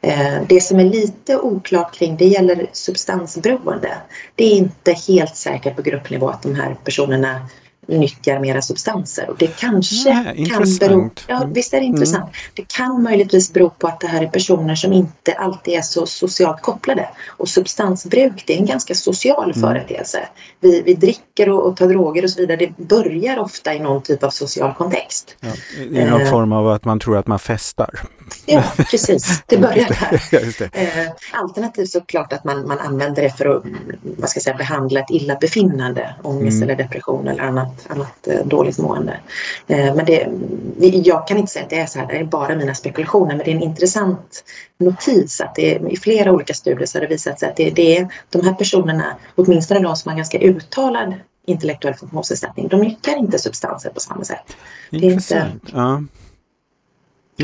Eh, 0.00 0.42
det 0.48 0.60
som 0.60 0.80
är 0.80 0.84
lite 0.84 1.38
oklart 1.38 1.94
kring 1.94 2.16
det 2.16 2.24
gäller 2.24 2.66
substansberoende. 2.72 3.92
Det 4.34 4.44
är 4.44 4.56
inte 4.56 4.92
helt 4.92 5.36
säkert 5.36 5.76
på 5.76 5.82
gruppnivå 5.82 6.28
att 6.28 6.42
de 6.42 6.54
här 6.54 6.76
personerna 6.84 7.40
nyttjar 7.86 8.38
mera 8.40 8.62
substanser. 8.62 9.30
Och 9.30 9.36
det 9.38 9.56
kanske 9.58 10.14
Nej, 10.14 10.46
kan 10.50 10.64
bero... 10.80 11.10
Ja, 11.28 11.36
Mm. 11.36 11.52
visst 11.52 11.74
är 11.74 11.80
det 11.80 11.86
intressant. 11.86 12.30
Det 12.54 12.68
kan 12.68 13.02
möjligtvis 13.02 13.52
bero 13.52 13.70
på 13.70 13.86
att 13.86 14.00
det 14.00 14.06
här 14.06 14.22
är 14.22 14.26
personer 14.28 14.74
som 14.74 14.92
inte 14.92 15.32
alltid 15.32 15.74
är 15.74 15.80
så 15.82 16.06
socialt 16.06 16.62
kopplade. 16.62 17.08
Och 17.28 17.48
substansbruk, 17.48 18.44
det 18.46 18.54
är 18.54 18.58
en 18.58 18.66
ganska 18.66 18.94
social 18.94 19.52
Mm. 19.54 19.60
företeelse. 19.60 20.28
Vi, 20.60 20.82
vi 20.82 20.94
dricker 20.94 21.48
och, 21.48 21.66
och 21.66 21.76
tar 21.76 21.88
droger 21.88 22.24
och 22.24 22.30
så 22.30 22.40
vidare. 22.40 22.56
Det 22.56 22.84
börjar 22.84 23.38
ofta 23.38 23.74
i 23.74 23.78
någon 23.78 24.02
typ 24.02 24.22
av 24.24 24.30
social 24.30 24.74
kontext. 24.74 25.36
Ja, 25.40 25.48
I 25.82 26.04
någon 26.04 26.20
Eh. 26.20 26.30
form 26.30 26.52
av 26.52 26.68
att 26.68 26.84
man 26.84 27.00
tror 27.00 27.16
att 27.18 27.26
man 27.26 27.38
festar. 27.38 28.00
Ja, 28.46 28.62
precis. 28.90 29.42
Det 29.46 29.56
börjar 29.58 29.88
där. 29.88 30.20
Eh, 30.72 31.10
alternativt 31.32 31.90
såklart 31.90 32.32
att 32.32 32.44
man, 32.44 32.66
man 32.68 32.78
använder 32.78 33.22
det 33.22 33.30
för 33.30 33.56
att 33.56 33.64
mm, 33.64 33.76
vad 34.02 34.30
ska 34.30 34.38
jag 34.38 34.42
säga, 34.44 34.56
behandla 34.56 35.00
ett 35.00 35.10
illabefinnande, 35.10 36.14
ångest 36.22 36.56
Mm. 36.56 36.62
eller 36.62 36.76
depression 36.84 37.28
eller 37.28 37.42
annat, 37.42 37.68
annat 37.88 38.28
eh, 38.28 38.46
dåligt 38.46 38.78
mående. 38.78 39.20
Eh, 39.66 39.94
men 39.94 40.04
det, 40.06 40.28
jag 40.78 41.26
kan 41.26 41.36
inte 41.36 41.52
säga 41.52 41.64
att 41.64 41.70
det 41.70 41.78
är 41.78 41.86
så 41.86 41.98
här, 41.98 42.06
det 42.06 42.16
är 42.16 42.24
bara 42.24 42.56
mina 42.56 42.74
spekulationer, 42.74 43.36
men 43.36 43.44
det 43.44 43.50
är 43.50 43.54
en 43.54 43.62
intressant 43.62 44.44
notis 44.78 45.40
att 45.40 45.54
det 45.54 45.74
är, 45.74 45.92
i 45.92 45.96
flera 45.96 46.32
olika 46.32 46.54
studier 46.54 46.86
så 46.86 46.98
har 46.98 47.00
det 47.00 47.08
visat 47.08 47.40
sig 47.40 47.48
att 47.48 47.56
det, 47.56 47.70
det 47.70 47.96
är 47.98 48.08
de 48.30 48.44
här 48.44 48.54
personerna, 48.54 49.16
åtminstone 49.34 49.80
de 49.80 49.96
som 49.96 50.10
har 50.10 50.16
ganska 50.16 50.38
uttalad 50.38 51.14
intellektuell 51.46 51.94
funktionsnedsättning, 51.94 52.68
de 52.68 52.80
nyttjar 52.80 53.16
inte 53.16 53.38
substanser 53.38 53.90
på 53.90 54.00
samma 54.00 54.24
sätt. 54.24 54.56
Intressant. 54.90 55.64
Ja. 55.72 56.02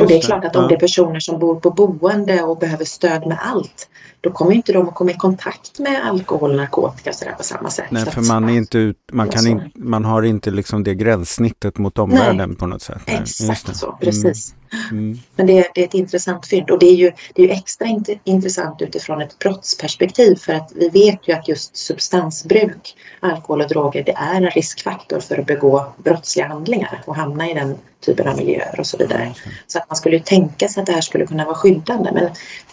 Och 0.00 0.06
det 0.06 0.16
är 0.16 0.20
klart 0.20 0.44
att 0.44 0.56
om 0.56 0.68
det 0.68 0.74
är 0.74 0.78
personer 0.78 1.20
som 1.20 1.38
bor 1.38 1.60
på 1.60 1.70
boende 1.70 2.42
och 2.42 2.58
behöver 2.58 2.84
stöd 2.84 3.26
med 3.26 3.38
allt, 3.40 3.88
då 4.26 4.32
kommer 4.32 4.52
inte 4.52 4.72
de 4.72 4.88
att 4.88 4.94
komma 4.94 5.10
i 5.10 5.14
kontakt 5.14 5.78
med 5.78 6.06
alkohol 6.06 6.50
och 6.50 6.56
narkotika 6.56 7.12
så 7.12 7.24
på 7.36 7.42
samma 7.42 7.70
sätt. 7.70 7.86
Nej, 7.90 8.04
för 8.04 8.20
man, 8.20 8.48
är 8.48 8.54
inte 8.54 8.78
ut, 8.78 8.96
man, 9.12 9.28
kan 9.28 9.46
in, 9.46 9.70
man 9.74 10.04
har 10.04 10.22
inte 10.22 10.50
liksom 10.50 10.84
det 10.84 10.94
gränssnittet 10.94 11.78
mot 11.78 11.98
omvärlden 11.98 12.56
på 12.56 12.66
något 12.66 12.82
sätt. 12.82 13.02
Nej. 13.06 13.16
Exakt 13.16 13.76
så, 13.76 13.98
precis. 14.00 14.54
Mm. 14.90 15.18
Men 15.36 15.46
det, 15.46 15.68
det 15.74 15.80
är 15.80 15.84
ett 15.84 15.94
intressant 15.94 16.46
fynd 16.46 16.70
och 16.70 16.78
det 16.78 16.86
är 16.86 16.94
ju, 16.94 17.12
det 17.34 17.42
är 17.42 17.46
ju 17.46 17.52
extra 17.52 17.86
int- 17.86 18.18
intressant 18.24 18.82
utifrån 18.82 19.22
ett 19.22 19.38
brottsperspektiv 19.38 20.36
för 20.36 20.52
att 20.52 20.72
vi 20.74 20.88
vet 20.88 21.28
ju 21.28 21.32
att 21.32 21.48
just 21.48 21.76
substansbruk, 21.76 22.96
alkohol 23.20 23.60
och 23.60 23.68
droger, 23.68 24.04
det 24.04 24.12
är 24.12 24.34
en 24.34 24.50
riskfaktor 24.50 25.20
för 25.20 25.38
att 25.38 25.46
begå 25.46 25.92
brottsliga 26.04 26.48
handlingar 26.48 27.02
och 27.06 27.16
hamna 27.16 27.50
i 27.50 27.54
den 27.54 27.74
typen 28.06 28.28
av 28.28 28.36
miljöer 28.36 28.80
och 28.80 28.86
så 28.86 28.96
vidare. 28.96 29.34
Så 29.66 29.78
att 29.78 29.88
man 29.90 29.96
skulle 29.96 30.16
ju 30.16 30.22
tänka 30.22 30.68
sig 30.68 30.80
att 30.80 30.86
det 30.86 30.92
här 30.92 31.00
skulle 31.00 31.26
kunna 31.26 31.44
vara 31.44 31.54
skyddande 31.54 32.10
men 32.12 32.28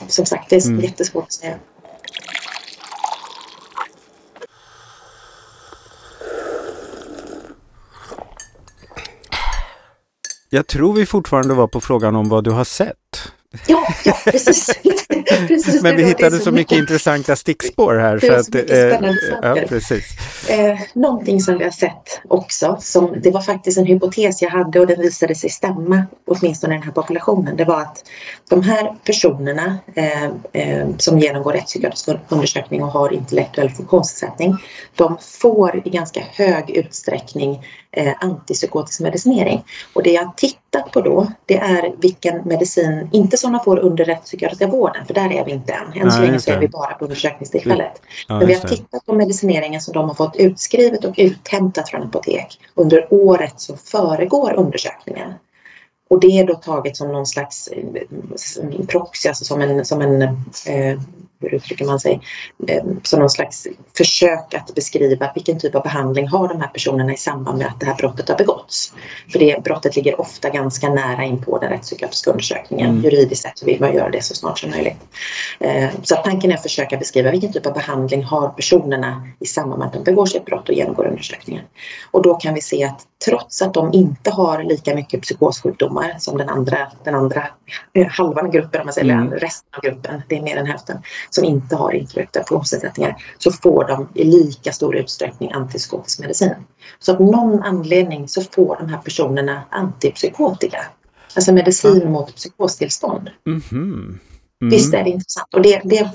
som 0.07 0.25
sagt 0.25 0.49
det 0.49 0.55
är 0.55 0.63
Mm. 0.67 0.79
jättesvårt 0.79 1.31
säga. 1.43 1.59
Jag 10.49 10.67
tror 10.67 10.93
vi 10.93 11.05
fortfarande 11.05 11.53
var 11.53 11.67
på 11.67 11.81
frågan 11.81 12.15
om 12.15 12.29
vad 12.29 12.43
du 12.43 12.51
har 12.51 12.63
sett. 12.63 13.02
Ja, 13.67 13.87
ja 14.05 14.17
precis. 14.25 14.69
precis 15.47 15.81
Men 15.81 15.95
vi 15.95 16.03
hittade 16.03 16.37
så 16.37 16.43
som- 16.43 16.55
mycket 16.55 16.77
intressanta 16.77 17.35
stickspår 17.35 17.95
här. 17.95 18.19
Det 18.19 18.27
Så 18.27 18.33
att, 18.33 18.45
så 18.45 18.73
eh, 18.73 19.13
ja, 19.41 19.55
precis. 19.69 20.03
Eh, 20.49 20.79
någonting 20.93 21.41
som 21.41 21.57
vi 21.57 21.63
har 21.63 21.71
sett 21.71 22.21
också, 22.27 22.77
som, 22.79 23.15
det 23.23 23.31
var 23.31 23.41
faktiskt 23.41 23.77
en 23.77 23.85
hypotes 23.85 24.41
jag 24.41 24.49
hade 24.49 24.79
och 24.79 24.87
den 24.87 25.01
visade 25.01 25.35
sig 25.35 25.49
stämma, 25.49 26.05
åtminstone 26.27 26.73
i 26.73 26.77
den 26.77 26.83
här 26.83 26.91
populationen, 26.91 27.57
det 27.57 27.65
var 27.65 27.81
att 27.81 28.03
de 28.49 28.63
här 28.63 28.95
personerna 29.05 29.77
eh, 29.95 30.23
eh, 30.53 30.87
som 30.97 31.19
genomgår 31.19 31.53
rättspsykiatrisk 31.53 32.09
undersökning 32.29 32.83
och 32.83 32.91
har 32.91 33.13
intellektuell 33.13 33.69
funktionsnedsättning, 33.69 34.57
de 34.95 35.17
får 35.21 35.81
i 35.85 35.89
ganska 35.89 36.23
hög 36.31 36.69
utsträckning 36.69 37.63
eh, 37.93 38.13
antipsykotisk 38.21 38.99
medicinering. 38.99 39.63
Och 39.93 40.03
det 40.03 40.11
jag 40.11 40.23
har 40.23 40.33
tittat 40.33 40.91
på 40.91 41.01
då, 41.01 41.27
det 41.45 41.57
är 41.57 41.93
vilken 41.97 42.47
medicin, 42.47 43.09
inte 43.11 43.37
som 43.37 43.51
de 43.51 43.63
får 43.63 43.79
under 43.79 44.05
rättspsykiatriska 44.05 44.67
vården, 44.67 45.05
för 45.05 45.13
där 45.13 45.31
är 45.33 45.45
vi 45.45 45.51
inte 45.51 45.73
än. 45.73 46.01
Än 46.01 46.11
så 46.11 46.21
länge 46.21 46.39
så 46.39 46.51
är 46.51 46.59
vi 46.59 46.67
bara 46.67 46.93
på 46.93 47.05
undersökningstillfället. 47.05 48.01
Ja, 48.27 48.37
Men 48.37 48.47
vi 48.47 48.53
har 48.53 48.67
tittat 48.67 49.05
på 49.05 49.13
medicineringen 49.13 49.81
som 49.81 49.93
de 49.93 50.07
har 50.07 50.15
fått 50.15 50.35
utskrivet 50.35 51.05
och 51.05 51.13
uthämtat 51.17 51.89
från 51.89 52.03
apotek 52.03 52.59
under 52.75 53.07
året 53.13 53.59
som 53.59 53.77
föregår 53.77 54.53
undersökningen. 54.53 55.33
Och 56.09 56.19
det 56.19 56.39
är 56.39 56.47
då 56.47 56.55
taget 56.55 56.97
som 56.97 57.11
någon 57.11 57.25
slags 57.25 57.67
eh, 57.67 58.85
proxy, 58.87 59.29
alltså 59.29 59.45
som 59.45 59.61
en, 59.61 59.85
som 59.85 60.01
en 60.01 60.21
eh, 60.21 60.99
hur 61.43 61.53
uttrycker 61.53 61.85
man 61.85 61.99
sig, 61.99 62.21
eh, 62.67 62.83
som 63.03 63.19
någon 63.19 63.29
slags 63.29 63.67
försök 63.97 64.53
att 64.53 64.75
beskriva 64.75 65.31
vilken 65.35 65.59
typ 65.59 65.75
av 65.75 65.83
behandling 65.83 66.27
har 66.27 66.47
de 66.47 66.61
här 66.61 66.67
personerna 66.67 67.13
i 67.13 67.17
samband 67.17 67.57
med 67.57 67.67
att 67.67 67.79
det 67.79 67.85
här 67.85 67.95
brottet 67.95 68.29
har 68.29 68.35
begåtts. 68.37 68.93
För 69.31 69.39
det 69.39 69.63
brottet 69.63 69.95
ligger 69.95 70.21
ofta 70.21 70.49
ganska 70.49 70.89
nära 70.89 71.23
in 71.23 71.41
på 71.43 71.59
den 71.59 71.69
rättspsykiatriska 71.69 72.31
undersökningen. 72.31 72.89
Mm. 72.89 73.03
Juridiskt 73.03 73.43
sett 73.43 73.63
vill 73.63 73.79
man 73.79 73.93
göra 73.93 74.09
det 74.09 74.23
så 74.23 74.35
snart 74.35 74.59
som 74.59 74.69
möjligt. 74.69 74.97
Eh, 75.59 75.89
Så 76.03 76.15
tanken 76.15 76.51
är 76.51 76.55
att 76.55 76.63
försöka 76.63 76.97
beskriva 76.97 77.31
vilken 77.31 77.53
typ 77.53 77.65
av 77.65 77.73
behandling 77.73 78.23
har 78.23 78.49
personerna 78.49 79.27
i 79.39 79.45
samband 79.45 79.79
med 79.79 79.87
att 79.87 79.93
de 79.93 80.03
begår 80.03 80.25
sitt 80.25 80.45
brott 80.45 80.69
och 80.69 80.75
genomgår 80.75 81.07
undersökningen. 81.07 81.63
Och 82.11 82.21
då 82.21 82.35
kan 82.35 82.53
vi 82.53 82.61
se 82.61 82.83
att 82.83 83.01
trots 83.25 83.61
att 83.61 83.73
de 83.73 83.93
inte 83.93 84.31
har 84.31 84.63
lika 84.63 84.95
mycket 84.95 85.21
psykossjukdomar 85.21 86.15
som 86.19 86.37
den 86.37 86.49
andra, 86.49 86.91
den 87.03 87.15
andra 87.15 87.47
eh, 87.93 88.07
halvan 88.07 88.45
av 88.45 88.51
gruppen, 88.51 88.81
om 88.81 88.85
man 88.87 88.93
säger, 88.93 89.13
Mm. 89.13 89.31
resten 89.31 89.69
av 89.77 89.83
gruppen, 89.83 90.21
det 90.29 90.37
är 90.37 90.41
mer 90.41 90.57
än 90.57 90.65
hälften, 90.65 90.97
som 91.33 91.43
inte 91.43 91.75
har 91.75 91.91
intellektuella 91.91 92.47
funktionsnedsättningar, 92.47 93.15
så 93.37 93.51
får 93.51 93.87
de 93.87 94.07
i 94.13 94.23
lika 94.23 94.71
stor 94.71 94.95
utsträckning 94.95 95.51
antipsykotisk 95.51 96.19
medicin. 96.19 96.55
Så 96.99 97.13
av 97.13 97.21
någon 97.21 97.63
anledning 97.63 98.27
så 98.27 98.41
får 98.41 98.77
de 98.79 98.89
här 98.89 98.97
personerna 98.97 99.63
antipsykotika. 99.69 100.79
Alltså 101.35 101.53
medicin 101.53 102.11
mot 102.11 102.35
psykostillstånd. 102.35 103.29
Mhm. 103.45 104.19
Visst 104.69 104.93
Mm. 104.93 104.99
är 104.99 105.03
det 105.03 105.09
intressant. 105.09 105.53
Och 105.53 105.61
det, 105.61 105.81
det 105.83 106.09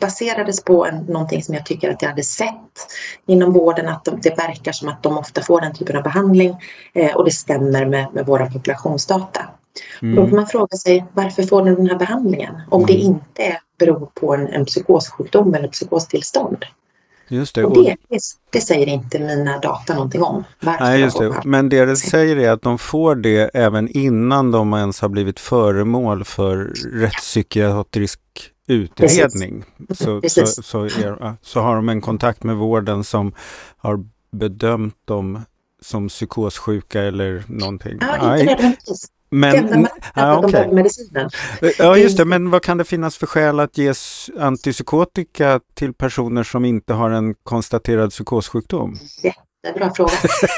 baserades 0.00 0.64
på 0.64 0.86
en, 0.86 0.96
någonting 0.96 1.42
som 1.42 1.54
jag 1.54 1.66
tycker 1.66 1.90
att 1.90 2.02
jag 2.02 2.08
hade 2.08 2.22
sett 2.22 2.88
inom 3.26 3.52
vården, 3.52 3.88
att 3.88 4.04
de, 4.04 4.20
det 4.22 4.38
verkar 4.38 4.72
som 4.72 4.88
att 4.88 5.02
de 5.02 5.18
ofta 5.18 5.42
får 5.42 5.60
den 5.60 5.74
typen 5.74 5.96
av 5.96 6.02
behandling 6.02 6.56
eh, 6.94 7.16
och 7.16 7.24
det 7.24 7.30
stämmer 7.30 7.86
med, 7.86 8.06
med 8.14 8.26
våra 8.26 8.46
populationsdata. 8.50 9.48
Mm. 10.02 10.16
Då 10.16 10.26
kan 10.26 10.36
man 10.36 10.46
fråga 10.46 10.76
sig 10.76 11.04
varför 11.12 11.42
får 11.42 11.64
de 11.64 11.74
den 11.74 11.88
här 11.88 11.98
behandlingen? 11.98 12.54
Om 12.70 12.86
det 12.86 12.92
inte 12.92 13.42
är, 13.42 13.58
beror 13.86 14.10
på 14.14 14.34
en, 14.34 14.46
en 14.46 14.64
psykossjukdom 14.64 15.54
eller 15.54 15.68
psykostillstånd. 15.68 16.64
Just 17.28 17.54
det. 17.54 17.64
Och 17.64 17.84
det, 17.84 17.96
det, 18.50 18.60
säger 18.60 18.86
inte 18.86 19.18
mina 19.18 19.58
data 19.58 19.94
någonting 19.94 20.22
om. 20.22 20.44
Nej, 20.60 21.00
just 21.00 21.18
det. 21.18 21.40
Men 21.44 21.68
det 21.68 21.84
det 21.84 21.96
säger 21.96 22.36
är 22.36 22.50
att 22.50 22.62
de 22.62 22.78
får 22.78 23.14
det 23.14 23.50
även 23.54 23.88
innan 23.88 24.50
de 24.50 24.74
ens 24.74 25.00
har 25.00 25.08
blivit 25.08 25.40
föremål 25.40 26.24
för 26.24 26.56
rättspsykiatrisk 26.92 28.20
utredning. 28.66 29.64
Så, 29.88 29.94
så, 29.94 30.20
Precis. 30.20 30.64
så, 30.64 30.84
är, 30.84 31.36
så 31.42 31.60
har 31.60 31.76
de 31.76 31.88
en 31.88 32.00
kontakt 32.00 32.42
med 32.42 32.56
vården 32.56 33.04
som 33.04 33.34
har 33.76 34.04
bedömt 34.32 34.96
dem 35.04 35.40
som 35.80 36.08
psykossjuka 36.08 37.02
eller 37.02 37.44
någonting. 37.46 37.98
Ja, 38.00 38.38
inte 38.38 38.52
nödvändigtvis. 38.52 39.08
Men, 39.32 39.56
enda 39.56 39.88
man 40.14 40.50
behöver 40.50 40.72
medicinen. 40.72 41.30
Ja, 41.78 41.96
just 41.96 42.16
det. 42.16 42.24
Men 42.24 42.50
vad 42.50 42.62
kan 42.62 42.78
det 42.78 42.84
finnas 42.84 43.16
för 43.16 43.26
skäl 43.26 43.60
att 43.60 43.78
ge 43.78 43.92
antipsykotika 44.40 45.60
till 45.74 45.94
personer 45.94 46.42
som 46.42 46.64
inte 46.64 46.92
har 46.94 47.10
en 47.10 47.34
konstaterad 47.34 48.10
psykossjukdom? 48.10 48.98
Jättebra 49.64 49.94
fråga. 49.94 50.10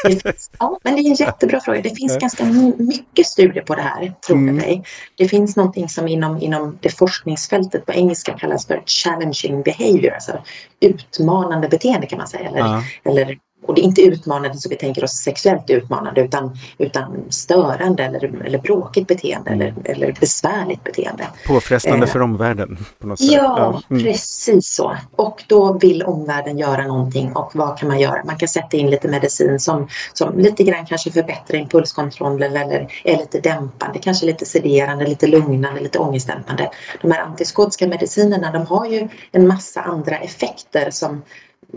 Finns, 0.06 0.50
ja, 0.58 0.78
men 0.84 0.94
det 0.94 1.00
är 1.00 1.06
en 1.08 1.14
jättebra 1.14 1.60
fråga. 1.60 1.82
Det 1.82 1.96
finns 1.96 2.18
ganska 2.18 2.44
mycket 2.78 3.26
studier 3.26 3.62
på 3.62 3.74
det 3.74 3.82
här, 3.82 4.00
tror 4.00 4.38
jag 4.38 4.42
Mm. 4.42 4.56
mig. 4.56 4.84
Det 5.16 5.28
finns 5.28 5.56
någonting 5.56 5.88
som 5.88 6.08
inom, 6.08 6.40
inom 6.42 6.78
det 6.80 6.98
forskningsfältet 6.98 7.86
på 7.86 7.92
engelska 7.92 8.38
kallas 8.38 8.66
för 8.66 8.82
challenging 8.86 9.62
behavior, 9.62 10.12
alltså 10.14 10.42
utmanande 10.80 11.68
beteende 11.68 12.06
kan 12.06 12.18
man 12.18 12.28
säga. 12.28 12.48
Eller, 12.48 12.58
Ja. 12.58 12.82
eller 13.04 13.38
och 13.66 13.74
det 13.74 13.80
är 13.80 13.84
inte 13.84 14.02
utmanande 14.02 14.58
så 14.58 14.68
vi 14.68 14.76
tänker 14.76 15.04
oss 15.04 15.12
sexuellt 15.12 15.70
utmanande 15.70 16.20
utan, 16.20 16.58
utan 16.78 17.24
störande 17.28 18.04
eller, 18.04 18.42
eller 18.44 18.58
bråkigt 18.58 19.06
beteende 19.06 19.50
eller, 19.50 19.74
eller 19.84 20.16
besvärligt 20.20 20.84
beteende. 20.84 21.24
Påfrestande 21.46 22.06
Eh, 22.06 22.12
för 22.12 22.22
omvärlden. 22.22 22.78
På 22.98 23.06
något 23.06 23.18
sätt. 23.18 23.32
Ja, 23.32 23.82
Mm. 23.90 24.02
precis 24.02 24.74
så. 24.74 24.96
Och 25.16 25.44
då 25.46 25.78
vill 25.78 26.02
omvärlden 26.02 26.58
göra 26.58 26.86
någonting 26.86 27.32
och 27.32 27.50
vad 27.54 27.78
kan 27.78 27.88
man 27.88 28.00
göra? 28.00 28.24
Man 28.24 28.36
kan 28.38 28.48
sätta 28.48 28.76
in 28.76 28.90
lite 28.90 29.08
medicin 29.08 29.60
som, 29.60 29.88
som 30.12 30.38
lite 30.38 30.64
grann 30.64 30.86
kanske 30.86 31.10
förbättrar 31.10 31.58
impulskontrollen 31.58 32.56
eller 32.56 32.88
är 33.04 33.16
lite 33.16 33.40
dämpande, 33.40 33.98
kanske 33.98 34.26
lite 34.26 34.44
sederande, 34.46 35.06
lite 35.06 35.26
lugnande, 35.26 35.80
lite 35.80 35.98
ångestdämpande. 35.98 36.70
De 37.02 37.10
här 37.10 37.20
antipsykotiska 37.22 37.86
medicinerna 37.88 38.52
de 38.52 38.66
har 38.66 38.86
ju 38.86 39.08
en 39.32 39.48
massa 39.48 39.80
andra 39.80 40.18
effekter 40.18 40.90
som 40.90 41.22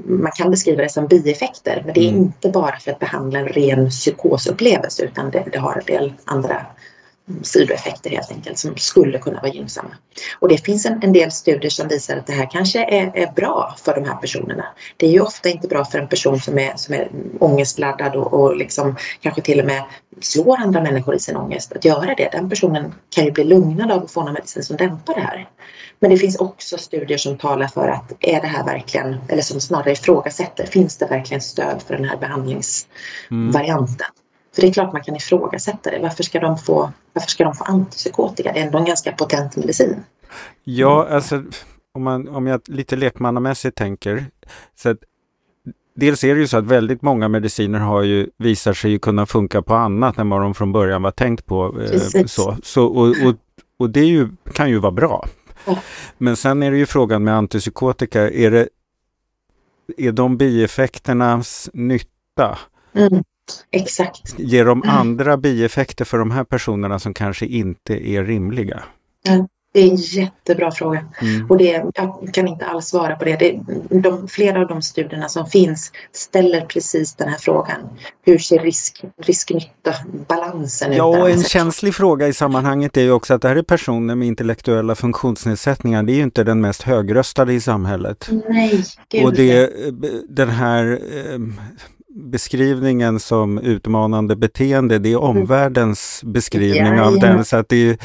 man 0.06 0.32
kan 0.32 0.52
beskriva 0.52 0.84
det 0.84 0.90
som 0.90 1.08
bieffekter 1.08 1.82
men 1.86 1.94
det 1.94 2.00
är 2.06 2.10
Mm. 2.10 2.22
inte 2.22 2.50
bara 2.50 2.80
för 2.80 2.92
att 2.92 3.00
behandla 3.00 3.40
en 3.40 3.48
ren 3.48 3.90
psykosupplevelse 3.90 5.04
utan 5.04 5.32
det, 5.32 5.46
det 5.52 5.60
har 5.60 5.74
en 5.76 5.86
del 5.86 6.14
andra 6.26 6.66
sidoeffekter 7.42 8.10
helt 8.10 8.32
enkelt 8.32 8.60
som 8.60 8.78
skulle 8.78 9.20
kunna 9.20 9.42
vara 9.42 9.52
gynnsamma. 9.52 9.90
Och 10.40 10.48
det 10.48 10.58
finns 10.58 10.86
en, 10.86 11.00
en 11.04 11.14
del 11.14 11.32
studier 11.32 11.70
som 11.70 11.88
visar 11.88 12.18
att 12.18 12.28
det 12.28 12.34
här 12.34 12.50
kanske 12.52 12.84
är, 12.84 13.12
är 13.16 13.32
bra 13.32 13.76
för 13.84 13.96
de 13.96 14.06
här 14.06 14.16
personerna. 14.16 14.66
Det 14.98 15.06
är 15.06 15.12
ju 15.12 15.20
ofta 15.20 15.50
inte 15.50 15.68
bra 15.68 15.86
för 15.86 16.00
en 16.00 16.08
person 16.08 16.40
som 16.40 16.60
är, 16.60 16.74
som 16.76 16.94
är 16.94 17.10
ångestladdad 17.40 18.16
och, 18.16 18.34
och 18.34 18.58
liksom 18.58 18.96
kanske 19.22 19.42
till 19.42 19.60
och 19.60 19.66
med 19.66 19.84
slår 20.22 20.58
andra 20.58 20.82
människor 20.84 21.16
i 21.16 21.20
sin 21.20 21.38
ångest 21.38 21.74
att 21.74 21.86
göra 21.86 22.16
det. 22.16 22.30
Den 22.32 22.50
personen 22.50 22.94
kan 23.10 23.26
ju 23.26 23.32
bli 23.32 23.44
lugnad 23.44 23.92
av 23.92 24.04
att 24.04 24.12
få 24.12 24.24
någon 24.24 24.34
medicin 24.34 24.64
som 24.64 24.78
dämpar 24.78 25.14
det 25.14 25.22
här. 25.22 25.50
Men 26.00 26.12
det 26.12 26.18
finns 26.18 26.36
också 26.36 26.78
studier 26.78 27.18
som 27.18 27.38
talar 27.38 27.68
för 27.68 27.88
att 27.88 28.14
är 28.20 28.42
det 28.42 28.48
här 28.48 28.66
verkligen, 28.66 29.16
eller 29.30 29.42
som 29.42 29.62
snarare 29.62 29.92
ifrågasätter, 29.92 30.66
finns 30.66 30.98
det 30.98 31.06
verkligen 31.06 31.42
stöd 31.42 31.82
för 31.88 31.96
den 31.96 32.06
här 32.06 32.18
behandlingsvarianten? 32.18 34.08
Mm. 34.08 34.27
För 34.58 34.62
det 34.62 34.68
är 34.68 34.74
klart 34.74 34.94
man 34.94 35.04
kan 35.04 35.16
ifrågasätta 35.16 35.92
det. 35.92 36.00
Varför 36.00 36.24
ska 36.24 36.40
de 36.40 36.58
få, 36.58 36.92
varför 37.14 37.30
ska 37.30 37.44
de 37.44 37.56
få 37.56 37.64
antipsykotika? 37.64 38.54
Det 38.54 38.60
är 38.60 38.66
ändå 38.66 38.78
en 38.78 38.86
ganska 38.86 39.12
potent 39.12 39.56
medicin. 39.56 40.04
Ja, 40.64 41.08
alltså 41.10 41.44
om, 41.94 42.04
man, 42.04 42.28
om 42.28 42.48
jag 42.48 42.62
lite 42.66 42.96
lekmannamässigt 42.96 43.78
tänker. 43.78 44.26
Så 44.76 44.90
att, 44.90 44.98
dels 45.96 46.24
är 46.24 46.36
det 46.36 46.42
ju 46.42 46.48
så 46.48 46.58
att 46.58 46.66
väldigt 46.66 47.02
många 47.02 47.28
mediciner 47.28 47.80
har 47.80 48.04
ju, 48.04 48.30
visar 48.38 48.74
sig 48.74 48.92
ju 48.92 49.00
kunna 49.00 49.26
funka 49.26 49.62
på 49.62 49.76
annat 49.76 50.18
än 50.18 50.30
vad 50.30 50.42
de 50.42 50.54
från 50.54 50.72
början 50.72 51.02
var 51.02 51.12
tänkt 51.12 51.46
på. 51.46 51.82
Eh, 51.82 52.26
så, 52.26 52.58
så, 52.64 52.86
och, 52.86 53.08
och, 53.08 53.36
och 53.80 53.90
det 53.90 54.06
ju, 54.06 54.30
kan 54.54 54.70
ju 54.70 54.80
vara 54.80 54.92
bra. 54.92 55.28
Ja. 55.66 55.80
Men 56.18 56.36
sen 56.36 56.64
är 56.64 56.72
det 56.72 56.78
ju 56.78 56.86
frågan 56.86 57.24
med 57.24 57.34
antipsykotika, 57.34 58.30
är, 58.30 58.52
det, 58.52 58.70
är 59.98 60.12
de 60.12 60.38
bieffekternas 60.38 61.70
nytta? 61.74 62.58
Mm, 62.94 63.24
exakt. 63.72 64.40
Ger 64.40 64.66
de 64.66 64.84
andra 64.84 65.38
bieffekter 65.38 66.06
för 66.06 66.18
de 66.18 66.32
här 66.32 66.44
personerna 66.44 67.00
som 67.00 67.14
kanske 67.14 67.46
inte 67.46 68.10
är 68.10 68.24
rimliga? 68.24 68.84
Det 69.74 69.82
är 69.82 69.90
en 69.90 69.96
jättebra 69.96 70.72
fråga. 70.72 71.06
Mm. 71.22 71.52
Och 71.52 71.58
det, 71.58 71.84
jag 71.94 72.34
kan 72.34 72.48
inte 72.48 72.66
alls 72.66 72.86
svara 72.86 73.16
på 73.16 73.26
det. 73.26 73.36
det 73.36 73.60
de, 73.90 74.28
flera 74.28 74.62
av 74.62 74.68
de 74.68 74.82
studierna 74.82 75.30
som 75.30 75.46
finns 75.46 75.92
ställer 76.12 76.62
precis 76.62 77.16
den 77.16 77.30
här 77.30 77.38
frågan. 77.38 77.90
Hur 78.26 78.38
ser 78.38 78.60
risk, 78.60 79.06
risk-nytta, 79.24 79.94
balansen 80.28 80.92
ut? 80.92 80.98
Ja, 80.98 81.22
och 81.22 81.30
en 81.30 81.44
känslig 81.44 81.96
fråga 81.96 82.28
i 82.28 82.34
sammanhanget 82.34 82.98
är 82.98 83.02
ju 83.02 83.12
också 83.12 83.34
att 83.34 83.42
det 83.42 83.48
här 83.48 83.56
är 83.56 83.64
personer 83.64 84.16
med 84.16 84.28
intellektuella 84.28 84.96
funktionsnedsättningar. 84.96 86.04
Det 86.04 86.12
är 86.12 86.18
ju 86.18 86.24
inte 86.24 86.44
den 86.44 86.62
mest 86.62 86.82
högröstade 86.82 87.54
i 87.54 87.62
samhället. 87.62 88.30
Nej, 88.50 88.84
gud. 89.10 89.26
Och 89.26 89.34
det, 89.34 89.72
den 90.30 90.50
här 90.50 91.00
eh, 91.14 91.40
beskrivningen 92.18 93.20
som 93.20 93.60
utmanande 93.60 94.36
beteende, 94.36 95.00
det 95.00 95.12
är 95.12 95.18
omvärldens 95.18 96.22
beskrivning 96.24 97.00
av 97.00 97.20
den. 97.20 97.46
Så 97.46 97.58
att 97.58 97.70
det 97.70 97.90
är, 97.90 97.98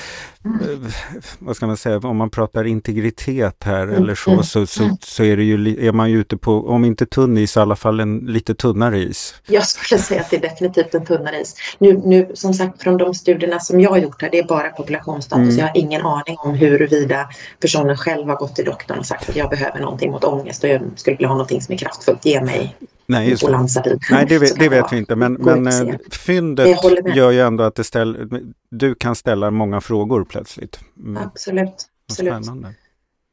vad 1.39 1.57
ska 1.57 1.67
man 1.67 1.77
säga, 1.77 1.99
om 1.99 2.17
man 2.17 2.31
pratar 2.31 2.65
integritet 2.65 3.65
här 3.65 3.87
eller 3.87 4.15
så, 4.15 4.31
mm, 4.31 4.43
så, 4.43 4.67
så, 4.67 4.83
mm. 4.83 4.97
så 5.01 5.25
är, 5.25 5.37
det 5.37 5.43
ju, 5.43 5.87
är 5.87 5.93
man 5.93 6.11
ju 6.11 6.21
ute 6.21 6.37
på, 6.37 6.69
om 6.69 6.85
inte 6.85 7.07
tunn 7.07 7.39
is, 7.39 7.57
i 7.57 7.61
alla 7.61 7.77
fall 7.77 8.01
en 8.01 8.19
lite 8.19 8.55
tunnare 8.55 8.99
is. 8.99 9.35
Jag 9.47 9.67
skulle 9.67 10.01
säga 10.01 10.21
att 10.21 10.31
det 10.31 10.37
är 10.37 10.41
definitivt 10.41 10.95
en 10.95 11.05
tunnare 11.05 11.41
is. 11.41 11.55
Nu, 11.79 12.01
nu 12.05 12.31
som 12.35 12.55
sagt 12.55 12.83
från 12.83 12.97
de 12.97 13.15
studierna 13.15 13.61
som 13.61 13.81
jag 13.81 13.91
har 13.91 13.99
gjort 13.99 14.23
här, 14.23 14.29
det 14.31 14.39
är 14.39 14.45
bara 14.45 14.69
populationsstatus. 14.69 15.49
Mm. 15.49 15.59
Jag 15.59 15.67
har 15.67 15.79
ingen 15.79 16.03
aning 16.03 16.37
om 16.39 16.55
huruvida 16.55 17.29
personen 17.61 17.97
själv 17.97 18.29
har 18.29 18.37
gått 18.37 18.57
till 18.57 18.65
doktorn 18.65 18.99
och 18.99 19.07
sagt 19.07 19.29
att 19.29 19.37
jag 19.37 19.51
behöver 19.51 19.81
någonting 19.81 20.11
mot 20.11 20.25
ångest 20.25 20.65
och 20.65 20.71
jag 20.71 20.83
skulle 20.97 21.17
vilja 21.17 21.29
ha 21.29 21.35
någonting 21.35 21.63
som 21.63 21.75
är 21.75 21.79
kraftfullt. 21.79 22.27
Ge 22.27 22.41
mig 22.41 22.77
Nej, 23.07 23.31
just 23.31 23.47
det. 23.47 23.99
Nej, 24.11 24.27
det, 24.29 24.39
vet- 24.39 24.59
det 24.59 24.69
vet 24.69 24.93
vi 24.93 24.97
inte. 24.97 25.17
Men, 25.17 25.33
men 25.33 25.67
eh, 25.67 25.95
fyndet 26.11 26.79
gör 27.15 27.31
ju 27.31 27.41
ändå 27.41 27.65
att 27.65 27.75
det 27.75 27.85
ställ, 27.85 28.29
du 28.73 28.95
kan 28.95 29.15
ställa 29.15 29.51
många 29.51 29.81
frågor 29.81 30.25
plötsligt. 30.25 30.81
Mm, 30.97 31.23
Absolut. 31.23 31.89
Absolut. 32.09 32.45
Spännande. 32.45 32.75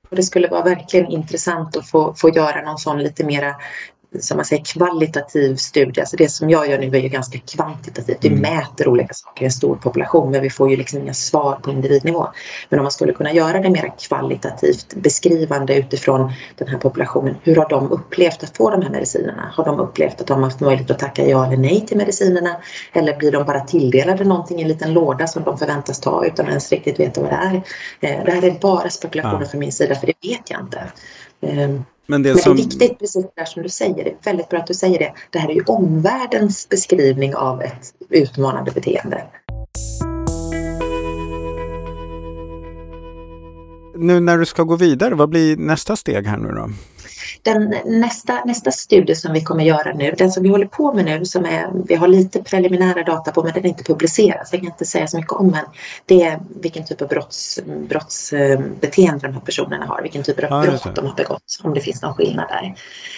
Och 0.09 0.15
det 0.15 0.23
skulle 0.23 0.47
vara 0.47 0.63
verkligen 0.63 1.07
intressant 1.07 1.77
att 1.77 1.89
få, 1.89 2.13
få 2.13 2.29
göra 2.29 2.61
någon 2.61 2.77
sån 2.77 2.99
lite 2.99 3.23
mera 3.23 3.55
som 4.19 4.37
man 4.37 4.45
säger 4.45 4.63
kvalitativ 4.63 5.55
studie. 5.55 5.99
Alltså 6.01 6.17
det 6.17 6.29
som 6.29 6.49
jag 6.49 6.69
gör 6.69 6.77
nu 6.77 6.87
är 6.87 7.01
ju 7.01 7.09
ganska 7.09 7.39
kvantitativt. 7.39 8.17
Vi 8.21 8.27
Mm. 8.27 8.41
mäter 8.41 8.87
olika 8.87 9.13
saker 9.13 9.41
i 9.43 9.45
en 9.45 9.51
stor 9.51 9.75
population 9.75 10.31
men 10.31 10.41
vi 10.41 10.49
får 10.49 10.69
ju 10.69 10.77
liksom 10.77 10.99
inga 10.99 11.13
svar 11.13 11.55
på 11.63 11.71
individnivå. 11.71 12.27
Men 12.69 12.79
om 12.79 12.83
man 12.83 12.91
skulle 12.91 13.13
kunna 13.13 13.33
göra 13.33 13.59
det 13.59 13.69
mera 13.69 13.89
kvalitativt 13.89 14.93
beskrivande 14.95 15.75
utifrån 15.75 16.31
den 16.55 16.67
här 16.67 16.77
populationen. 16.77 17.35
Hur 17.43 17.55
har 17.55 17.69
de 17.69 17.91
upplevt 17.91 18.43
att 18.43 18.57
få 18.57 18.69
de 18.69 18.81
här 18.81 18.89
medicinerna? 18.89 19.51
Har 19.53 19.65
de 19.65 19.79
upplevt 19.79 20.21
att 20.21 20.27
de 20.27 20.43
haft 20.43 20.59
möjlighet 20.59 20.91
att 20.91 20.99
tacka 20.99 21.25
ja 21.27 21.45
eller 21.45 21.57
nej 21.57 21.85
till 21.87 21.97
medicinerna? 21.97 22.55
Eller 22.93 23.17
blir 23.17 23.31
de 23.31 23.43
bara 23.45 23.59
tilldelade 23.59 24.23
någonting 24.23 24.59
i 24.59 24.61
en 24.61 24.67
liten 24.67 24.93
låda 24.93 25.27
som 25.27 25.43
de 25.43 25.57
förväntas 25.57 25.99
ta 25.99 26.25
utan 26.25 26.45
att 26.45 26.49
ens 26.49 26.71
riktigt 26.71 26.99
veta 26.99 27.21
vad 27.21 27.29
det 27.31 27.35
är? 27.35 27.55
Eh, 28.01 28.23
Det 28.25 28.31
här 28.31 28.43
är 28.43 28.59
bara 28.61 28.89
spekulationer 28.89 29.41
Ja. 29.41 29.47
från 29.47 29.59
min 29.59 29.71
sida 29.71 29.95
för 29.95 30.07
det 30.07 30.13
vet 30.29 30.49
jag 30.49 30.59
inte. 30.61 30.83
Men 32.09 32.23
det 32.23 32.29
men 32.29 32.35
det 32.35 32.41
är 32.41 32.43
som... 32.43 32.55
viktigt, 32.55 32.99
precis 32.99 33.25
där 33.35 33.45
som 33.45 33.63
du 33.63 33.69
säger, 33.69 34.03
det 34.03 34.09
är 34.09 34.15
väldigt 34.23 34.49
bra 34.49 34.59
att 34.59 34.67
du 34.67 34.73
säger 34.73 34.99
det. 34.99 35.13
Det 35.29 35.39
här 35.39 35.49
är 35.49 35.53
ju 35.53 35.63
omvärldens 35.63 36.69
beskrivning 36.69 37.35
av 37.35 37.61
ett 37.61 37.93
utmanande 38.09 38.71
beteende. 38.71 39.23
Nu 43.95 44.19
när 44.19 44.37
du 44.37 44.45
ska 44.45 44.63
gå 44.63 44.75
vidare, 44.75 45.15
vad 45.15 45.29
blir 45.29 45.57
nästa 45.57 45.95
steg 45.95 46.25
här 46.25 46.37
nu 46.37 46.49
då? 46.49 46.69
Den, 47.41 47.75
nästa, 47.85 48.43
nästa 48.45 48.71
studie 48.71 49.15
som 49.15 49.33
vi 49.33 49.41
kommer 49.41 49.63
göra 49.63 49.93
nu, 49.93 50.15
den 50.17 50.31
som 50.31 50.43
vi 50.43 50.49
håller 50.49 50.65
på 50.65 50.93
med 50.93 51.05
nu, 51.05 51.25
som 51.25 51.45
är, 51.45 51.69
vi 51.87 51.95
har 51.95 52.07
lite 52.07 52.43
preliminära 52.43 53.03
data 53.03 53.31
på 53.31 53.43
men 53.43 53.53
den 53.53 53.65
är 53.65 53.69
inte 53.69 53.83
publicerad 53.83 54.47
så 54.47 54.55
jag 54.55 54.61
kan 54.61 54.71
inte 54.71 54.85
säga 54.85 55.07
så 55.07 55.17
mycket 55.17 55.31
om 55.33 55.51
den. 55.51 55.65
Det 56.05 56.23
är 56.23 56.39
vilken 56.61 56.85
typ 56.85 57.01
av 57.01 57.07
brotts, 57.07 57.59
brottsbeteende 57.89 59.27
de 59.27 59.33
här 59.33 59.41
personerna 59.41 59.85
har, 59.85 60.01
vilken 60.01 60.23
typ 60.23 60.51
av 60.51 60.65
just 60.65 60.83
brott 60.83 60.95
de 60.95 61.05
har 61.05 61.15
begått, 61.15 61.59
om 61.63 61.73
det 61.73 61.81
finns 61.81 62.01
någon 62.01 62.13
skillnad 62.13 62.45
där. 62.49 62.75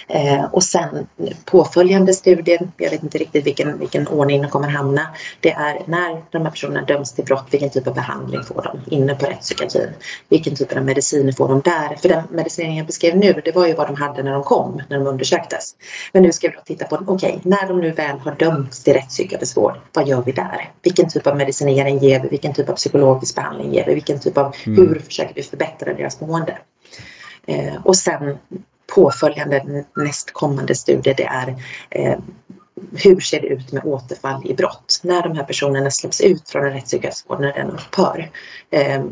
Eh, 0.07 0.45
och 0.45 0.63
sen 0.63 1.07
påföljande 1.45 2.13
studien, 2.13 2.71
jag 2.77 2.89
vet 2.89 3.03
inte 3.03 3.17
riktigt 3.17 3.45
vilken, 3.45 3.79
vilken 3.79 4.07
ordning 4.07 4.41
de 4.41 4.49
kommer 4.49 4.67
hamna, 4.67 5.07
det 5.39 5.51
är 5.51 5.81
när 5.85 6.23
de 6.31 6.41
här 6.41 6.49
personerna 6.49 6.85
döms 6.85 7.13
till 7.13 7.25
brott, 7.25 7.47
vilken 7.51 7.69
typ 7.69 7.87
av 7.87 7.93
behandling 7.93 8.43
får 8.43 8.61
de 8.61 8.95
inne 8.95 9.15
på 9.15 9.25
rättspsykiatrin? 9.25 9.89
Vilken 10.29 10.55
typ 10.55 10.77
av 10.77 10.83
mediciner 10.83 11.31
får 11.31 11.47
de 11.47 11.61
där? 11.61 11.95
För 11.95 12.09
den 12.09 12.23
medicinering 12.29 12.77
jag 12.77 12.87
beskrev 12.87 13.17
nu, 13.17 13.41
det 13.45 13.55
var 13.55 13.67
ju 13.67 13.73
vad 13.73 13.87
de 13.87 13.95
hade 14.01 14.23
när 14.23 14.31
de 14.31 14.43
kom, 14.43 14.81
när 14.89 14.97
de 14.97 15.07
undersöktes. 15.07 15.75
Men 16.13 16.23
nu 16.23 16.31
ska 16.31 16.47
vi 16.47 16.53
då 16.55 16.61
titta 16.65 16.85
på, 16.85 17.03
okej, 17.07 17.39
när 17.43 17.67
de 17.67 17.79
nu 17.79 17.91
väl 17.91 18.19
har 18.19 18.35
dömts 18.35 18.83
till 18.83 18.93
rättspsykiatrisk 18.93 19.57
vård, 19.57 19.73
vad 19.93 20.07
gör 20.07 20.21
vi 20.21 20.31
där? 20.31 20.71
Vilken 20.81 21.09
typ 21.09 21.27
av 21.27 21.37
medicinering 21.37 21.97
ger 21.97 22.19
vi? 22.19 22.29
Vilken 22.29 22.53
typ 22.53 22.69
av 22.69 22.75
psykologisk 22.75 23.35
behandling 23.35 23.73
ger 23.73 23.85
vi? 23.85 23.93
Vilken 23.93 24.19
typ 24.19 24.37
av, 24.37 24.55
Mm. 24.65 24.77
hur 24.77 24.99
försöker 24.99 25.33
vi 25.33 25.43
förbättra 25.43 25.93
deras 25.93 26.21
mående? 26.21 26.57
Eh, 27.47 27.75
och 27.83 27.95
sen 27.95 28.37
påföljande 28.95 29.85
nästkommande 29.95 30.75
studie 30.75 31.13
det 31.13 31.23
är 31.25 31.55
eh, 31.89 32.17
hur 32.95 33.19
ser 33.19 33.41
det 33.41 33.47
ut 33.47 33.71
med 33.71 33.85
återfall 33.85 34.41
i 34.45 34.53
brott? 34.53 34.99
När 35.03 35.23
de 35.23 35.35
här 35.37 35.43
personerna 35.43 35.91
släpps 35.91 36.21
ut 36.21 36.49
från 36.49 36.65
en 36.65 36.73
rättspsykiatrisk 36.73 37.29
vård, 37.29 37.39
när 37.39 37.53
den 37.53 37.71
upphör. 37.71 38.29
Eh, 38.69 39.03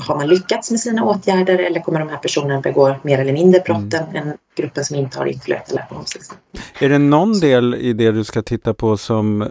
har 0.00 0.16
man 0.16 0.28
lyckats 0.28 0.70
med 0.70 0.80
sina 0.80 1.04
åtgärder 1.04 1.58
eller 1.58 1.80
kommer 1.80 1.98
de 2.00 2.08
här 2.08 2.16
personerna 2.16 2.60
begå 2.60 2.96
mer 3.02 3.18
eller 3.18 3.32
mindre 3.32 3.60
brott 3.60 3.94
än 3.94 4.16
än 4.16 4.36
gruppen 4.56 4.84
som 4.84 4.96
inte 4.96 5.18
har 5.18 5.26
inflöte 5.26 5.70
eller 5.70 5.80
alkoholmissbruk? 5.80 6.38
Är 6.80 6.88
det 6.88 6.98
någon 6.98 7.40
del 7.40 7.74
i 7.74 7.92
det 7.92 8.12
du 8.12 8.24
ska 8.24 8.42
titta 8.42 8.74
på 8.74 8.96
som 8.96 9.42
eh, 9.42 9.48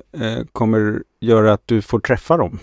kommer 0.51 1.01
göra 1.21 1.53
att 1.53 1.63
du 1.65 1.81
får 1.81 1.99
träffa 1.99 2.37
dem? 2.37 2.59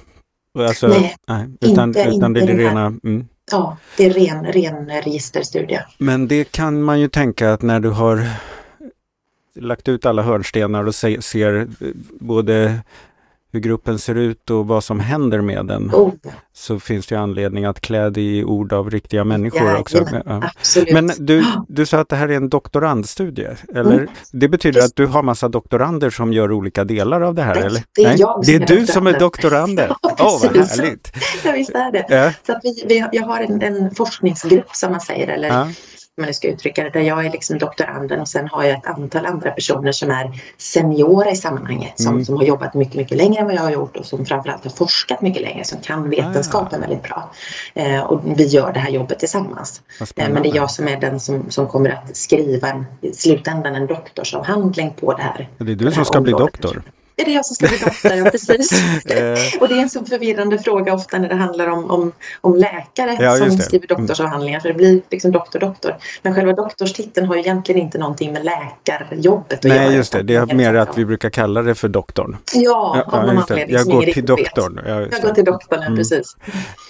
Alltså, 0.59 0.89
Nej, 0.89 1.17
utan, 1.61 1.89
inte- 1.89 2.01
utan 2.01 2.37
inte 2.37 2.47
det 2.47 2.53
det 2.53 2.69
rena... 2.69 2.87
Mm. 2.87 3.27
Ja, 3.51 3.77
det 3.97 4.05
är 4.07 4.11
ren, 4.11 4.45
ren 4.45 4.91
registerstudie. 5.03 5.81
Men 5.99 6.29
det 6.29 6.53
kan 6.53 6.83
man 6.83 7.01
ju 7.01 7.09
tänka 7.09 7.53
att 7.53 7.63
när 7.63 7.81
du 7.81 7.91
har 7.91 8.27
lagt 9.55 9.89
ut 9.89 10.07
alla 10.07 10.23
hörnstenar 10.23 10.85
och 10.87 10.95
se, 10.95 11.23
ser 11.23 11.61
eh, 11.61 11.89
både 12.21 12.81
hur 13.55 13.61
gruppen 13.61 13.99
ser 13.99 14.15
ut 14.15 14.51
och 14.51 14.67
vad 14.67 14.85
som 14.85 15.01
händer 15.01 15.41
med 15.41 15.67
den. 15.67 15.91
Oh, 15.93 16.13
Så 16.53 16.81
finns 16.81 17.07
det 17.07 17.17
anledning 17.17 17.65
att 17.65 17.81
klä 17.81 18.11
det 18.11 18.21
i 18.21 18.45
ord 18.45 18.73
av 18.73 18.91
riktiga 18.91 19.25
människor 19.25 19.61
Jajamän, 19.61 19.81
också. 19.81 20.05
Ja. 20.27 20.43
Men 20.93 21.11
du, 21.19 21.45
du 21.69 21.87
sa 21.87 21.99
att 21.99 22.09
det 22.09 22.17
här 22.17 22.29
är 22.29 22.37
en 22.37 22.49
doktorandstudie, 22.49 23.49
eller? 23.75 23.93
Mm. 23.95 24.09
Det 24.33 24.49
betyder 24.49 24.81
Just- 24.81 24.89
att 24.93 24.97
du 24.97 25.07
har 25.07 25.23
massa 25.23 25.49
doktorander 25.49 26.11
som 26.11 26.33
gör 26.33 26.53
olika 26.53 26.85
delar 26.85 27.21
av 27.21 27.35
det 27.35 27.43
här, 27.43 27.55
Nej, 27.55 27.65
eller? 27.65 27.83
det 27.95 28.05
är 28.05 28.17
jag 28.19 28.43
det 28.47 28.55
är 28.55 28.67
du 28.67 28.87
som 28.87 29.07
är 29.07 29.19
doktoranden? 29.19 29.91
Ja, 30.03 30.15
Åh, 30.21 30.41
vad 30.43 30.57
härligt! 30.57 31.13
Ja, 31.45 31.53
visst 31.53 31.71
är 31.71 31.93
det. 31.93 32.07
Ja, 32.09 32.33
Så 32.47 32.53
att 32.53 32.61
vi, 32.63 32.85
vi, 32.89 33.05
jag 33.13 33.23
har 33.23 33.41
en, 33.41 33.63
en 33.63 33.95
forskningsgrupp 33.95 34.69
som 34.77 34.91
man 34.93 35.01
säger, 35.01 35.29
eller 35.29 35.49
ja, 35.49 35.69
om 36.21 36.25
nu 36.27 36.33
ska 36.33 36.49
uttrycka 36.49 36.83
det, 36.85 36.91
där 36.91 37.01
jag 37.01 37.27
är 37.27 37.31
liksom 37.31 37.59
doktoranden 37.59 38.21
och 38.21 38.29
sen 38.29 38.49
har 38.49 38.65
jag 38.65 38.79
ett 38.79 38.87
antal 38.87 39.27
andra 39.27 39.51
personer 39.51 39.93
som 39.93 40.11
är 40.11 40.41
seniora 40.59 41.31
i 41.31 41.37
sammanhanget, 41.37 42.01
som, 42.01 42.13
Mm. 42.13 42.25
som 42.25 42.37
har 42.37 42.45
jobbat 42.45 42.75
mycket, 42.75 42.95
mycket 42.95 43.17
längre 43.19 43.41
än 43.41 43.47
vad 43.47 43.55
jag 43.55 43.61
har 43.63 43.71
gjort 43.71 43.97
och 43.97 44.07
som 44.07 44.27
framförallt 44.27 44.65
har 44.65 44.71
forskat 44.71 45.23
mycket 45.23 45.43
längre, 45.43 45.65
som 45.65 45.79
Ah. 45.79 45.85
kan 45.87 46.11
vetenskapen 46.11 46.81
väldigt 46.81 47.03
bra. 47.03 47.31
Eh, 47.75 48.01
och 48.01 48.21
vi 48.39 48.47
gör 48.47 48.73
det 48.73 48.81
här 48.81 48.91
jobbet 48.91 49.19
tillsammans. 49.19 49.83
Eh, 50.17 50.29
men 50.29 50.43
det 50.43 50.49
är 50.49 50.57
jag 50.57 50.71
som 50.71 50.89
är 50.89 51.01
den 51.01 51.21
som, 51.21 51.51
som 51.51 51.67
kommer 51.69 51.91
att 51.91 52.17
skriva 52.17 52.69
en, 52.69 52.85
i 53.01 53.13
slutändan 53.13 53.75
en 53.75 53.87
doktorsavhandling 53.87 54.93
på 55.01 55.13
det 55.15 55.23
här. 55.23 55.49
Det 55.59 55.73
är 55.73 55.77
du 55.77 55.91
som 55.93 56.05
ska 56.05 56.21
bli 56.21 56.33
området. 56.33 56.63
doktor. 56.63 56.83
Är 57.17 57.25
det 57.25 57.31
jag 57.31 57.47
som 57.47 57.55
ska 57.57 57.67
bli 57.69 57.79
doktor? 57.79 58.13
Ja, 58.13 58.31
precis. 58.31 58.73
Eh. 59.07 59.61
Och 59.61 59.69
det 59.69 59.75
är 59.75 59.79
en 59.83 59.91
så 59.91 60.05
förvirrande 60.05 60.59
fråga 60.59 60.95
ofta 60.95 61.19
när 61.19 61.29
det 61.29 61.35
handlar 61.35 61.67
om, 61.69 61.91
om, 61.91 62.13
om 62.41 62.57
läkare 62.57 63.17
Ja, 63.21 63.37
som 63.37 63.49
det. 63.57 63.63
skriver 63.63 63.87
doktorsavhandlingar. 63.87 64.61
För 64.61 64.69
det 64.69 64.75
blir 64.75 65.01
liksom 65.11 65.33
doktor, 65.33 65.61
doktor. 65.61 65.97
Men 66.23 66.35
själva 66.35 66.53
doktorstiteln 66.53 67.27
har 67.27 67.35
ju 67.35 67.41
egentligen 67.41 67.81
inte 67.81 67.99
någonting 67.99 68.33
med 68.33 68.45
läkarjobbet 68.45 69.59
att 69.59 69.65
göra. 69.65 69.79
Nej, 69.79 69.97
just 69.97 70.13
det. 70.13 70.23
Det 70.23 70.35
är 70.35 70.55
mer 70.55 70.75
att 70.75 70.99
vi 70.99 71.05
brukar 71.05 71.31
kalla 71.31 71.63
det 71.63 71.75
för 71.75 71.89
doktorn. 71.89 72.37
Ja, 72.55 73.05
av 73.07 73.27
någon 73.27 73.39
anledning 73.39 73.75
Jag 73.77 73.83
som 73.83 73.93
går 73.93 74.03
ingen 74.03 74.15
till 74.15 74.25
doktorn. 74.27 74.81
Ja, 74.87 75.01
Jag 75.01 75.23
går 75.23 75.31
till 75.35 75.45
doktorn, 75.45 75.79
ja, 75.81 75.87
Mm. 75.87 75.97
precis. 75.97 76.37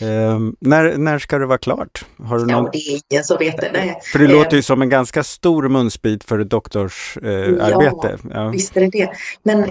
Ehm, 0.01 0.57
när, 0.61 0.97
när 0.97 1.19
ska 1.19 1.39
det 1.39 1.47
vara 1.47 1.59
klart? 1.59 2.05
Har 2.25 2.39
du 2.39 2.47
någon... 2.47 2.65
Ja, 2.65 2.71
det 2.73 2.79
är 2.79 3.01
ingen 3.11 3.25
som 3.25 3.37
vet 3.39 3.57
det. 3.57 3.71
Nej. 3.73 3.99
För 4.13 4.19
det 4.19 4.25
Eh, 4.25 4.31
låter 4.31 4.57
ju 4.57 4.63
som 4.63 4.83
en 4.83 4.89
ganska 4.89 5.23
stor 5.25 5.69
munsbit 5.69 6.25
för 6.25 6.39
ett 6.39 6.51
doktorsarbete. 6.51 7.61
Eh, 7.61 7.67
arbete. 7.77 8.19
ja. 8.35 8.49
Visst 8.49 8.77
är 8.77 8.81
det 8.81 8.89
det. 8.89 9.11
Men 9.43 9.65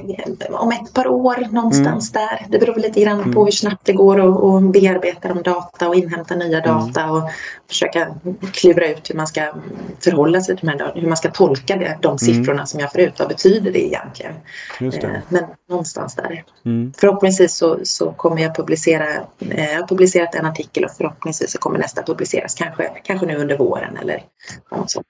om 0.49 0.71
ett 0.71 0.93
par 0.93 1.07
år 1.07 1.47
någonstans 1.51 2.11
där. 2.11 2.45
Det 2.49 2.59
beror 2.59 2.75
lite 2.75 3.01
grann 3.01 3.19
Mm. 3.19 3.33
på 3.33 3.45
hur 3.45 3.51
snabbt 3.51 3.85
det 3.85 3.93
går 3.93 4.19
att 4.19 4.39
och 4.39 4.61
bearbeta 4.61 5.27
de 5.27 5.41
data 5.43 5.87
och 5.89 5.95
inhämta 5.95 6.35
nya 6.35 6.61
Mm. 6.61 6.69
data 6.77 7.11
och 7.11 7.29
försöka 7.69 8.07
klura 8.51 8.87
ut 8.87 9.09
hur 9.09 9.15
man 9.15 9.27
ska 9.27 9.53
förhålla 9.99 10.41
sig 10.41 10.57
till 10.57 10.67
de 10.67 10.79
här 10.79 10.91
hur 10.95 11.07
man 11.07 11.17
ska 11.17 11.31
tolka 11.31 11.75
det, 11.75 11.97
de 12.01 12.17
siffrorna 12.19 12.65
som 12.65 12.79
jag 12.79 12.91
får 12.91 13.01
ut. 13.01 13.19
Vad 13.19 13.27
betyder 13.27 13.71
det 13.71 13.85
egentligen? 13.85 14.31
Mm. 14.31 14.43
Just 14.79 15.03
Eh, 15.03 15.09
det. 15.09 15.21
Men 15.29 15.43
någonstans 15.69 16.15
där. 16.15 16.43
Mm. 16.65 16.93
Förhoppningsvis 16.97 17.55
så, 17.55 17.79
så 17.83 18.11
kommer 18.11 18.41
jag 18.41 18.55
publicera, 18.55 19.07
eh, 19.39 19.71
jag 19.71 19.79
har 19.79 19.87
publicerat 19.87 20.35
en 20.35 20.45
artikel 20.45 20.85
och 20.85 20.91
förhoppningsvis 20.97 21.51
så 21.51 21.57
kommer 21.57 21.79
nästa 21.79 22.03
publiceras 22.03 22.53
kanske, 22.55 22.91
kanske 23.03 23.25
nu 23.25 23.37
under 23.37 23.57
våren 23.57 23.97
eller 24.01 24.23
något 24.71 24.91
sånt. 24.91 25.07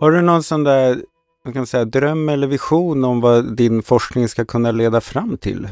Har 0.00 0.10
du 0.10 0.20
någon 0.20 0.42
sån 0.42 0.64
där 0.64 1.02
vad 1.44 1.54
kan 1.54 1.60
man 1.60 1.66
säga, 1.66 1.84
dröm 1.84 2.28
eller 2.28 2.46
vision 2.46 3.04
om 3.04 3.20
vad 3.20 3.56
din 3.56 3.82
forskning 3.82 4.28
ska 4.28 4.44
kunna 4.44 4.70
leda 4.70 5.00
fram 5.00 5.38
till 5.38 5.68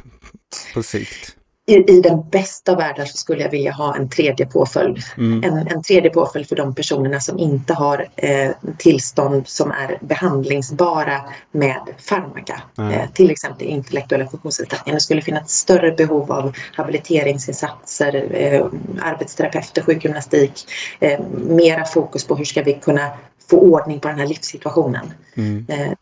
på 0.74 0.82
sikt? 0.82 1.36
I, 1.68 1.74
I 1.74 2.00
den 2.00 2.30
bästa 2.30 2.72
av 2.72 2.78
världar 2.78 3.04
så 3.04 3.16
skulle 3.16 3.42
jag 3.42 3.50
vilja 3.50 3.72
ha 3.72 3.96
en 3.96 4.08
tredje 4.08 4.46
påföljd. 4.46 4.98
Mm. 5.16 5.44
En, 5.44 5.66
en 5.68 5.82
tredje 5.82 6.10
påföljd 6.10 6.48
för 6.48 6.56
de 6.56 6.74
personerna 6.74 7.20
som 7.20 7.38
inte 7.38 7.74
har 7.74 8.08
eh, 8.16 8.50
tillstånd 8.78 9.48
som 9.48 9.70
är 9.70 9.98
behandlingsbara 10.00 11.20
med 11.52 11.80
farmaka. 11.98 12.62
Eh, 12.78 13.10
till 13.12 13.30
exempel 13.30 13.66
intellektuella 13.66 14.26
funktionsnedsättningar. 14.26 14.96
Det 14.96 15.00
skulle 15.00 15.22
finnas 15.22 15.42
ett 15.42 15.50
större 15.50 15.92
behov 15.92 16.32
av 16.32 16.52
habiliteringsinsatser, 16.76 18.28
eh, 18.30 18.66
arbetsterapeuter, 19.02 19.82
sjukgymnastik. 19.82 20.52
Eh, 21.00 21.20
mera 21.48 21.84
fokus 21.84 22.26
på 22.26 22.36
hur 22.36 22.44
ska 22.44 22.62
vi 22.62 22.74
kunna 22.74 23.10
få 23.50 23.58
ordning 23.58 24.00
på 24.00 24.08
den 24.08 24.18
här 24.18 24.26
livssituationen. 24.26 25.12
Mm. 25.34 25.66
Eh, 25.68 25.92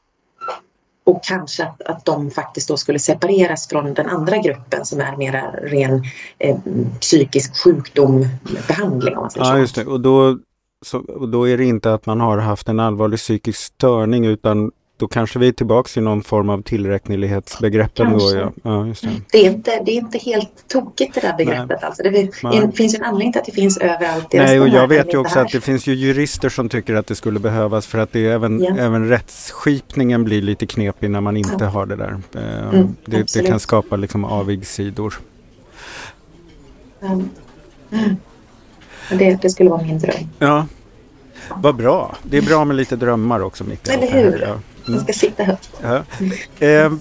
och 1.05 1.25
kanske 1.25 1.65
att, 1.65 1.83
att 1.83 2.05
de 2.05 2.31
faktiskt 2.31 2.69
då 2.69 2.77
skulle 2.77 2.99
separeras 2.99 3.69
från 3.69 3.95
den 3.95 4.09
andra 4.09 4.37
gruppen 4.39 4.85
som 4.85 5.01
är 5.01 5.17
mera 5.17 5.51
ren 5.51 6.05
eh, 6.39 6.57
psykisk 7.01 7.65
sjukdom 7.65 8.29
behandling 8.69 9.17
om 9.17 9.21
man 9.21 9.31
säger 9.31 9.47
Ja, 9.47 9.59
just 9.59 9.75
det. 9.75 9.87
Och 9.87 10.01
då, 10.01 10.39
så, 10.87 10.99
och 10.99 11.29
då 11.29 11.49
är 11.49 11.59
det 11.59 11.65
inte 11.65 11.95
att 11.95 12.07
man 12.07 12.21
har 12.21 12.39
haft 12.39 12.69
en 12.69 12.81
allvarlig 12.81 13.19
psykisk 13.19 13.61
störning 13.61 14.27
utan 14.27 14.73
då 14.97 15.09
kanske 15.09 15.39
vi 15.39 15.49
är 15.49 15.53
tillbaka 15.53 16.01
i 16.01 16.03
någon 16.03 16.23
form 16.23 16.49
av 16.51 16.63
tillräknelighetsbegreppen. 16.63 18.13
Då, 18.13 18.31
ja. 18.37 18.53
Ja, 18.63 18.87
just 18.87 19.03
det. 19.03 19.11
Det, 19.33 19.39
är 19.47 19.51
inte, 19.51 19.83
det 19.87 19.91
är 19.93 19.97
inte 19.97 20.19
helt 20.19 20.69
tokigt 20.69 21.15
det 21.15 21.21
där 21.21 21.37
begreppet. 21.37 21.85
Alltså. 21.85 22.03
Det, 22.03 22.31
Nej. 22.43 22.61
det 22.67 22.73
finns 22.77 22.95
ju 22.95 22.99
en 22.99 23.05
anledning 23.05 23.33
till 23.33 23.41
att 23.41 23.47
det 23.47 23.53
finns 23.53 23.79
överallt 23.79 24.33
Nej, 24.33 24.61
och 24.61 24.69
jag 24.69 24.89
vet 24.89 25.15
ju 25.15 25.19
också 25.19 25.35
här. 25.39 25.45
att 25.47 25.53
det 25.53 25.61
finns 25.61 25.87
ju 25.87 25.95
jurister 25.95 26.49
som 26.49 26.69
tycker 26.69 26.95
att 26.95 27.07
det 27.07 27.15
skulle 27.15 27.41
behövas 27.41 27.87
för 27.87 27.99
att 27.99 28.13
det 28.13 28.27
även, 28.27 28.63
Ja. 28.63 28.77
även 28.79 29.09
rättsskipningen 29.09 30.25
blir 30.25 30.43
lite 30.43 30.67
knepig 30.67 31.11
när 31.11 31.21
man 31.21 31.37
inte 31.37 31.65
har 31.65 31.87
det 31.87 31.97
där. 31.97 32.21
Eh, 32.35 32.69
Mm, 32.75 32.97
det, 33.05 33.33
det 33.35 33.47
kan 33.47 33.61
skapa 33.61 33.97
liksom 33.97 34.25
avigsidor. 34.25 35.15
Mm. 37.03 37.29
Mm. 37.93 38.17
Det, 39.11 39.39
det 39.43 39.51
skulle 39.51 39.71
vara 39.71 39.83
min 39.83 39.99
dröm. 39.99 40.15
Ja, 40.39 40.67
vad 41.57 41.75
bra. 41.77 42.17
Det 42.23 42.37
är 42.39 42.43
bra 42.43 42.65
med 42.65 42.77
lite 42.77 42.97
drömmar 42.97 43.41
också 43.41 43.65
mitt 43.65 43.89
i 43.89 43.91
allt 43.93 44.03
Eller 44.03 44.13
det 44.13 44.19
här. 44.19 44.31
hur? 44.31 44.41
Ja. 44.43 44.59
Man 44.87 45.01
ska 45.01 45.13
sitta 45.13 45.45
högt. 45.45 45.71
Ja. 45.83 46.03
Eh, 46.67 46.93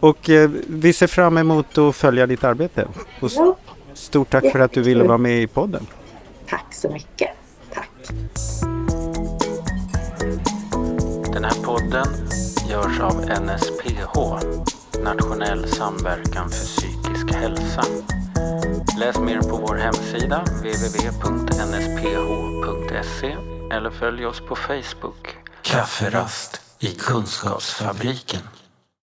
och 0.00 0.30
eh, 0.30 0.50
vi 0.68 0.92
ser 0.92 1.06
fram 1.06 1.38
emot 1.38 1.78
att 1.78 1.96
följa 1.96 2.26
ditt 2.26 2.44
arbete. 2.44 2.88
Och 3.20 3.26
s- 3.26 3.34
Ja, 3.36 3.56
stort 3.94 4.30
tack 4.30 4.52
för 4.52 4.58
att 4.60 4.72
du 4.72 4.82
ville 4.82 5.04
vara 5.04 5.18
med 5.18 5.42
i 5.42 5.46
podden. 5.46 5.86
tack 6.48 6.74
så 6.74 6.88
mycket. 6.90 7.30
Tack. 7.74 7.90
Den 11.32 11.44
här 11.44 11.62
podden 11.64 12.06
görs 12.70 13.00
av 13.00 13.20
NSPH, 13.42 14.14
Nationell 15.04 15.68
samverkan 15.68 16.50
för 16.50 16.64
psykisk 16.64 17.34
hälsa. 17.34 17.84
Läs 18.98 19.18
mer 19.18 19.40
på 19.40 19.56
vår 19.56 19.74
hemsida 19.76 20.44
www.nsph.se 21.88 23.36
eller 23.72 23.90
följ 23.90 24.26
oss 24.26 24.40
på 24.48 24.56
Facebook. 24.56 25.36
Kafferast 25.62 26.60
i 26.80 26.94
Kunskapsfabriken. 26.94 28.42